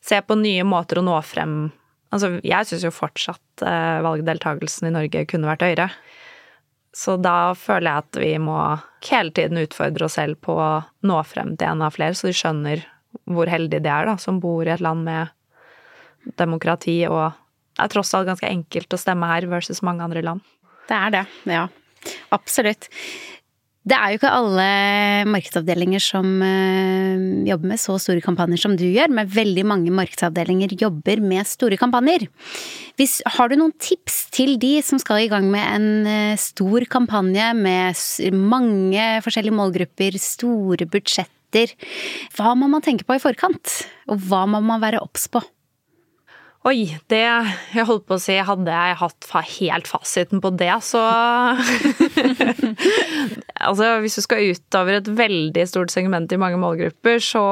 se 0.04 0.22
på 0.24 0.40
nye 0.40 0.64
måter 0.68 1.02
å 1.02 1.06
nå 1.06 1.18
frem 1.28 1.58
Altså, 2.16 2.38
jeg 2.48 2.68
syns 2.70 2.86
jo 2.88 2.94
fortsatt 2.96 3.64
eh, 3.68 4.02
valgdeltakelsen 4.06 4.88
i 4.88 4.94
Norge 4.96 5.26
kunne 5.28 5.50
vært 5.50 5.66
høyere. 5.66 5.90
Så 6.96 7.18
da 7.20 7.52
føler 7.60 7.90
jeg 7.90 8.04
at 8.06 8.20
vi 8.24 8.34
må 8.40 8.58
hele 9.10 9.34
tiden 9.36 9.60
utfordre 9.60 10.08
oss 10.08 10.16
selv 10.16 10.40
på 10.46 10.56
å 10.56 10.70
nå 11.04 11.18
frem 11.28 11.58
til 11.60 11.74
en 11.74 11.84
av 11.84 11.96
flere, 11.98 12.16
så 12.16 12.30
de 12.30 12.38
skjønner 12.38 12.86
hvor 13.32 13.52
heldige 13.52 13.84
de 13.84 13.92
er, 13.92 14.08
da, 14.08 14.16
som 14.22 14.40
bor 14.44 14.64
i 14.64 14.72
et 14.72 14.84
land 14.84 15.04
med 15.08 15.34
demokrati 16.40 17.02
og 17.10 17.42
Det 17.76 17.84
er 17.84 17.92
tross 17.92 18.14
alt 18.16 18.30
ganske 18.30 18.48
enkelt 18.48 18.94
å 18.96 18.98
stemme 18.98 19.28
her 19.28 19.50
versus 19.52 19.82
mange 19.84 20.06
andre 20.06 20.22
land. 20.24 20.40
Det 20.88 20.96
er 20.96 21.10
det, 21.12 21.24
ja. 21.52 21.66
Absolutt. 22.32 22.88
Det 23.86 23.94
er 23.94 24.10
jo 24.10 24.18
ikke 24.18 24.32
alle 24.34 24.68
markedsavdelinger 25.30 26.02
som 26.02 26.26
uh, 26.42 27.46
jobber 27.46 27.70
med 27.70 27.78
så 27.78 28.00
store 28.02 28.24
kampanjer 28.26 28.64
som 28.64 28.74
du 28.74 28.86
gjør, 28.88 29.12
men 29.14 29.30
veldig 29.30 29.66
mange 29.70 29.94
markedsavdelinger 29.94 30.74
jobber 30.82 31.22
med 31.22 31.46
store 31.46 31.78
kampanjer. 31.78 32.26
Hvis, 32.98 33.20
har 33.38 33.52
du 33.52 33.60
noen 33.60 33.76
tips 33.78 34.24
til 34.34 34.56
de 34.62 34.80
som 34.86 34.98
skal 35.02 35.28
i 35.28 35.30
gang 35.30 35.46
med 35.54 35.62
en 35.70 35.88
uh, 36.10 36.42
stor 36.42 36.88
kampanje 36.90 37.52
med 37.60 38.34
mange 38.34 39.06
forskjellige 39.26 39.60
målgrupper, 39.62 40.18
store 40.18 40.90
budsjetter? 40.90 41.78
Hva 42.34 42.56
må 42.58 42.72
man 42.72 42.82
tenke 42.82 43.06
på 43.06 43.20
i 43.20 43.22
forkant, 43.22 43.84
og 44.10 44.18
hva 44.26 44.48
må 44.50 44.66
man 44.66 44.82
være 44.82 45.06
obs 45.06 45.30
på? 45.30 45.46
Oi, 46.66 46.96
det 47.14 47.22
Jeg 47.22 47.86
holdt 47.86 48.08
på 48.10 48.18
å 48.18 48.22
si 48.22 48.40
Hadde 48.42 48.74
jeg 48.74 48.98
hatt 48.98 49.28
helt 49.60 49.90
fasiten 49.90 50.42
på 50.42 50.50
det, 50.58 50.74
så 50.86 51.02
Altså, 53.66 53.92
hvis 54.02 54.18
du 54.18 54.24
skal 54.26 54.56
utover 54.56 54.98
et 54.98 55.10
veldig 55.18 55.66
stort 55.70 55.94
segment 55.94 56.34
i 56.34 56.40
mange 56.42 56.58
målgrupper, 56.62 57.22
så 57.24 57.44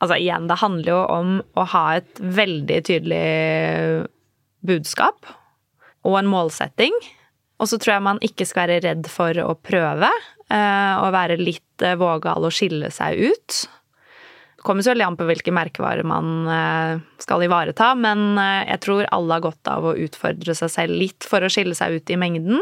Altså 0.00 0.16
igjen, 0.16 0.46
det 0.48 0.60
handler 0.62 0.94
jo 0.94 1.00
om 1.12 1.32
å 1.60 1.66
ha 1.74 1.84
et 1.98 2.22
veldig 2.22 2.78
tydelig 2.88 4.06
budskap 4.64 5.28
og 6.08 6.14
en 6.16 6.30
målsetting. 6.32 6.94
Og 7.60 7.68
så 7.68 7.76
tror 7.76 7.98
jeg 7.98 8.06
man 8.06 8.22
ikke 8.24 8.46
skal 8.48 8.70
være 8.70 8.80
redd 8.86 9.10
for 9.12 9.36
å 9.44 9.52
prøve, 9.60 10.08
eh, 10.48 10.94
og 11.04 11.12
være 11.12 11.36
litt 11.36 11.84
eh, 11.84 11.98
vågal 12.00 12.48
og 12.48 12.56
skille 12.56 12.88
seg 12.94 13.20
ut. 13.28 13.58
Det 14.60 14.66
kommer 14.68 14.84
så 14.84 14.92
veldig 14.92 15.04
an 15.06 15.14
på 15.16 15.24
hvilke 15.24 15.52
merkevarer 15.56 16.04
man 16.04 16.26
eh, 16.52 16.98
skal 17.24 17.46
ivareta, 17.46 17.94
men 17.96 18.34
eh, 18.36 18.66
jeg 18.68 18.82
tror 18.84 19.06
alle 19.08 19.38
har 19.38 19.44
godt 19.46 19.70
av 19.72 19.86
å 19.88 19.94
utfordre 19.96 20.52
seg 20.58 20.68
selv 20.74 21.00
litt 21.00 21.24
for 21.24 21.40
å 21.40 21.48
skille 21.48 21.72
seg 21.78 21.96
ut 21.96 22.12
i 22.12 22.18
mengden. 22.20 22.60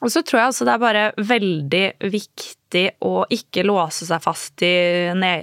Og 0.00 0.14
så 0.14 0.22
tror 0.24 0.40
jeg 0.40 0.48
altså 0.54 0.64
det 0.64 0.72
er 0.72 0.80
bare 0.86 1.04
veldig 1.28 1.84
viktig 2.08 2.84
å 3.04 3.26
ikke 3.36 3.66
låse 3.68 4.08
seg 4.08 4.24
fast 4.24 4.64
i 4.64 4.72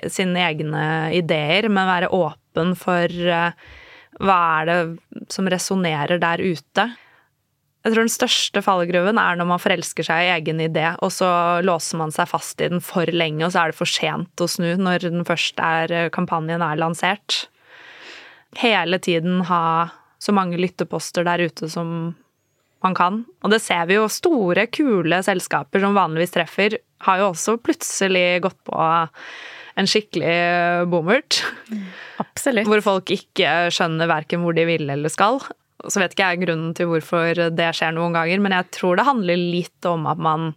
sine 0.10 0.48
egne 0.48 0.86
ideer, 1.14 1.70
men 1.70 1.94
være 1.94 2.10
åpen 2.18 2.74
for 2.82 3.06
eh, 3.06 3.54
hva 4.26 4.42
er 4.64 4.72
det 4.72 4.80
som 5.30 5.46
resonnerer 5.46 6.18
der 6.26 6.42
ute. 6.42 6.90
Jeg 7.86 7.93
tror 7.93 8.02
den 8.08 8.10
største 8.10 8.62
fallgruven 8.65 9.19
er 9.21 9.38
når 9.38 9.45
man 9.45 9.62
forelsker 9.62 10.08
seg 10.08 10.26
i 10.26 10.30
egen 10.34 10.62
idé, 10.63 10.88
og 11.06 11.12
så 11.13 11.30
låser 11.62 12.00
man 12.02 12.13
seg 12.13 12.32
fast 12.32 12.62
i 12.65 12.69
den 12.71 12.82
for 12.82 13.06
lenge, 13.13 13.43
og 13.45 13.54
så 13.54 13.62
er 13.62 13.71
det 13.71 13.78
for 13.78 13.89
sent 13.89 14.41
å 14.41 14.48
snu 14.50 14.71
når 14.82 15.06
den 15.06 15.21
først 15.28 15.62
er, 15.62 15.93
eh, 15.93 16.10
kampanjen 16.10 16.65
er 16.65 16.82
lansert. 16.82 17.45
Hele 18.58 18.98
tiden 18.98 19.43
ha 19.52 19.91
så 20.17 20.34
mange 20.34 20.58
lytteposter 20.58 21.28
der 21.28 21.43
ute 21.45 21.69
som 21.69 22.15
man 22.82 22.98
kan. 22.98 23.21
Og 23.43 23.54
det 23.54 23.62
ser 23.62 23.86
vi 23.89 24.00
jo. 24.00 24.08
Store, 24.10 24.65
kule 24.74 25.21
selskaper 25.26 25.84
som 25.84 25.98
vanligvis 25.98 26.34
treffer, 26.34 26.80
har 27.06 27.21
jo 27.21 27.30
også 27.34 27.60
plutselig 27.62 28.41
gått 28.45 28.58
på 28.65 28.80
en 29.76 29.89
skikkelig 29.89 30.88
bommert. 30.89 31.43
Absolutt. 32.24 32.69
Hvor 32.69 32.82
folk 32.86 33.13
ikke 33.13 33.67
skjønner 33.74 34.10
verken 34.10 34.41
hvor 34.41 34.58
de 34.58 34.65
vil 34.69 34.89
eller 34.89 35.13
skal. 35.13 35.41
Så 35.91 36.02
vet 36.02 36.15
ikke 36.15 36.32
jeg 36.32 36.43
grunnen 36.45 36.74
til 36.78 36.89
hvorfor 36.91 37.45
det 37.54 37.69
skjer 37.78 37.95
noen 37.95 38.15
ganger, 38.15 38.41
men 38.43 38.56
jeg 38.58 38.71
tror 38.78 39.00
det 39.00 39.08
handler 39.08 39.39
litt 39.39 39.89
om 39.89 40.08
at 40.12 40.21
man 40.21 40.52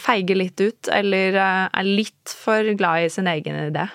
feiger 0.00 0.38
litt 0.38 0.60
ut, 0.60 0.88
eller 0.92 1.36
eh, 1.36 1.66
er 1.68 1.88
litt 1.88 2.32
for 2.44 2.64
glad 2.78 3.06
i 3.06 3.10
sin 3.12 3.28
egen 3.30 3.58
idé. 3.68 3.88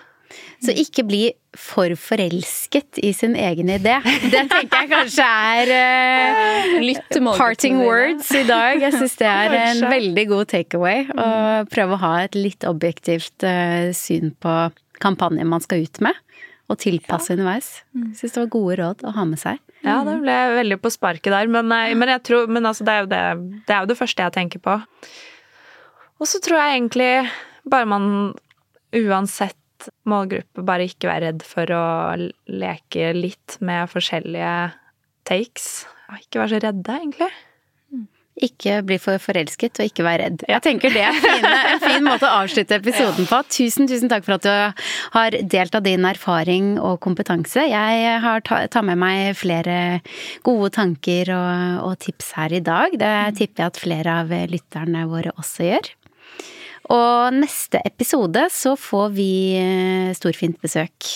Så 0.63 0.73
ikke 0.75 1.05
bli 1.07 1.23
for 1.55 1.93
forelsket 1.99 2.99
i 3.05 3.11
sin 3.15 3.35
egen 3.39 3.69
idé. 3.71 3.93
Det 4.33 4.41
tenker 4.51 4.81
jeg 4.81 4.89
kanskje 4.91 5.27
er 5.27 5.71
uh, 5.71 7.29
parting 7.38 7.79
words 7.83 8.31
i 8.35 8.43
dag. 8.47 8.81
Jeg 8.81 8.97
syns 8.97 9.15
det 9.21 9.29
er 9.29 9.55
en 9.61 9.85
veldig 9.88 10.25
god 10.33 10.51
takeaway. 10.51 11.05
Å 11.15 11.29
prøve 11.71 11.95
å 11.95 12.01
ha 12.01 12.13
et 12.25 12.35
litt 12.35 12.67
objektivt 12.67 13.45
uh, 13.47 13.93
syn 13.95 14.33
på 14.43 14.57
kampanjen 15.03 15.47
man 15.51 15.63
skal 15.63 15.85
ut 15.85 16.03
med. 16.03 16.24
Og 16.65 16.80
tilpasse 16.82 17.30
ja. 17.30 17.38
underveis. 17.38 17.67
Jeg 17.93 18.15
syns 18.17 18.36
det 18.36 18.41
var 18.41 18.54
gode 18.56 18.78
råd 18.80 19.04
å 19.06 19.12
ha 19.13 19.25
med 19.30 19.38
seg. 19.41 19.60
Ja, 19.86 19.99
da 20.08 20.15
ble 20.17 20.34
jeg 20.34 20.56
veldig 20.58 20.80
på 20.82 20.91
sparket 20.93 21.30
der. 21.30 21.51
Men, 21.51 21.69
men 21.69 22.12
jeg 22.15 22.23
tror, 22.25 22.49
men 22.49 22.65
altså, 22.65 22.88
det, 22.88 22.95
er 22.95 23.12
det, 23.12 23.21
det 23.67 23.75
er 23.75 23.84
jo 23.84 23.91
det 23.91 23.97
første 23.99 24.25
jeg 24.25 24.34
tenker 24.34 24.63
på. 24.65 24.80
Og 26.17 26.32
så 26.32 26.41
tror 26.41 26.58
jeg 26.58 26.80
egentlig 26.80 27.12
bare 27.69 27.89
man 27.89 28.08
uansett 28.95 29.89
målgruppe 30.10 30.63
bare 30.65 30.88
ikke 30.89 31.10
være 31.10 31.30
redd 31.30 31.45
for 31.45 31.69
å 31.75 31.86
leke 32.49 33.12
litt 33.13 33.58
med 33.65 33.91
forskjellige 33.91 34.56
takes. 35.28 35.86
Ikke 36.17 36.41
være 36.41 36.56
så 36.56 36.62
redde, 36.63 36.95
egentlig. 36.95 37.30
Ikke 38.36 38.82
bli 38.84 38.98
for 39.00 39.21
forelsket 39.21 39.80
og 39.80 39.88
ikke 39.88 40.04
være 40.04 40.26
redd. 40.26 40.41
Jeg 40.52 40.63
tenker 40.65 40.91
det 40.91 41.06
er 41.08 41.15
fine, 41.24 41.52
en 41.71 41.84
fin 41.84 42.04
måte 42.04 42.28
å 42.28 42.41
avslutte 42.41 42.76
episoden 42.82 43.30
på. 43.30 43.39
Tusen, 43.48 43.88
tusen 43.88 44.12
takk 44.12 44.26
for 44.28 44.36
at 44.36 44.43
du 44.43 44.88
har 45.15 45.38
delt 45.56 45.78
av 45.80 45.86
din 45.86 46.04
erfaring 46.08 46.74
og 46.76 47.00
kompetanse. 47.06 47.63
Jeg 47.71 48.17
har 48.26 48.43
tar 48.43 48.84
med 48.84 49.00
meg 49.00 49.38
flere 49.39 49.78
gode 50.43 50.74
tanker 50.76 51.32
og, 51.32 51.86
og 51.88 51.95
tips 52.04 52.34
her 52.36 52.58
i 52.60 52.63
dag. 52.65 52.98
Det 53.00 53.13
tipper 53.39 53.63
jeg 53.63 53.71
at 53.71 53.84
flere 53.86 54.17
av 54.26 54.36
lytterne 54.52 55.06
våre 55.08 55.32
også 55.39 55.69
gjør. 55.69 55.93
Og 56.93 57.39
neste 57.39 57.80
episode 57.88 58.45
så 58.54 58.76
får 58.78 59.15
vi 59.15 59.32
eh, 59.58 60.12
storfint 60.17 60.60
besøk. 60.62 61.08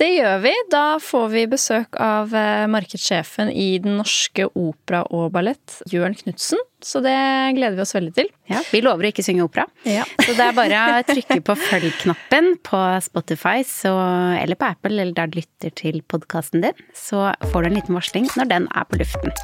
Det 0.00 0.08
gjør 0.14 0.38
vi. 0.40 0.52
Da 0.72 0.84
får 1.02 1.26
vi 1.34 1.42
besøk 1.50 1.98
av 2.00 2.32
eh, 2.32 2.64
markedssjefen 2.72 3.50
i 3.52 3.74
Den 3.84 3.98
norske 4.00 4.46
opera 4.56 5.02
og 5.12 5.26
ballett, 5.34 5.76
Jørn 5.92 6.16
Knutsen. 6.16 6.62
Så 6.80 7.02
det 7.04 7.12
gleder 7.58 7.76
vi 7.76 7.82
oss 7.84 7.92
veldig 7.92 8.14
til. 8.16 8.30
Ja, 8.48 8.62
Vi 8.72 8.80
lover 8.80 9.04
å 9.04 9.10
ikke 9.12 9.24
synge 9.26 9.44
opera. 9.44 9.66
Ja. 9.84 10.06
Så 10.24 10.32
det 10.38 10.46
er 10.46 10.56
bare 10.56 10.80
å 10.80 11.02
trykke 11.04 11.36
på 11.44 11.58
følg-knappen 11.66 12.54
på 12.64 12.80
Spotify 13.04 13.60
så, 13.68 13.92
eller 14.40 14.56
på 14.56 14.70
Apple 14.72 14.96
eller 14.96 15.12
der 15.20 15.28
du 15.28 15.42
lytter 15.42 15.76
til 15.76 16.00
podkasten 16.08 16.64
din. 16.64 16.82
Så 16.96 17.28
får 17.52 17.60
du 17.68 17.72
en 17.74 17.76
liten 17.76 18.00
varsling 18.00 18.32
når 18.40 18.52
den 18.56 18.72
er 18.72 18.88
på 18.88 19.02
luften. 19.02 19.36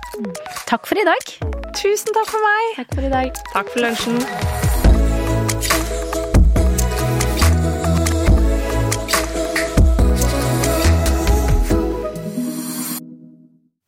Takk 0.65 0.89
for 0.89 0.97
i 0.97 1.05
dag. 1.05 1.37
Tusen 1.77 2.17
takk 2.17 2.33
for 2.33 2.49
meg. 2.49 2.75
Takk 2.81 2.97
for 2.97 3.13
i 3.13 3.15
dag. 3.19 3.47
Takk 3.53 3.73
for 3.77 3.85
lunsjen. 3.85 4.86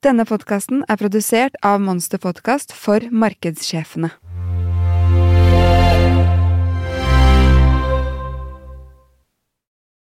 Denne 0.06 0.22
podkasten 0.22 0.84
er 0.86 0.94
produsert 1.00 1.56
av 1.66 1.80
Monster 1.82 2.20
Podkast 2.22 2.70
for 2.70 3.02
markedssjefene. 3.10 4.12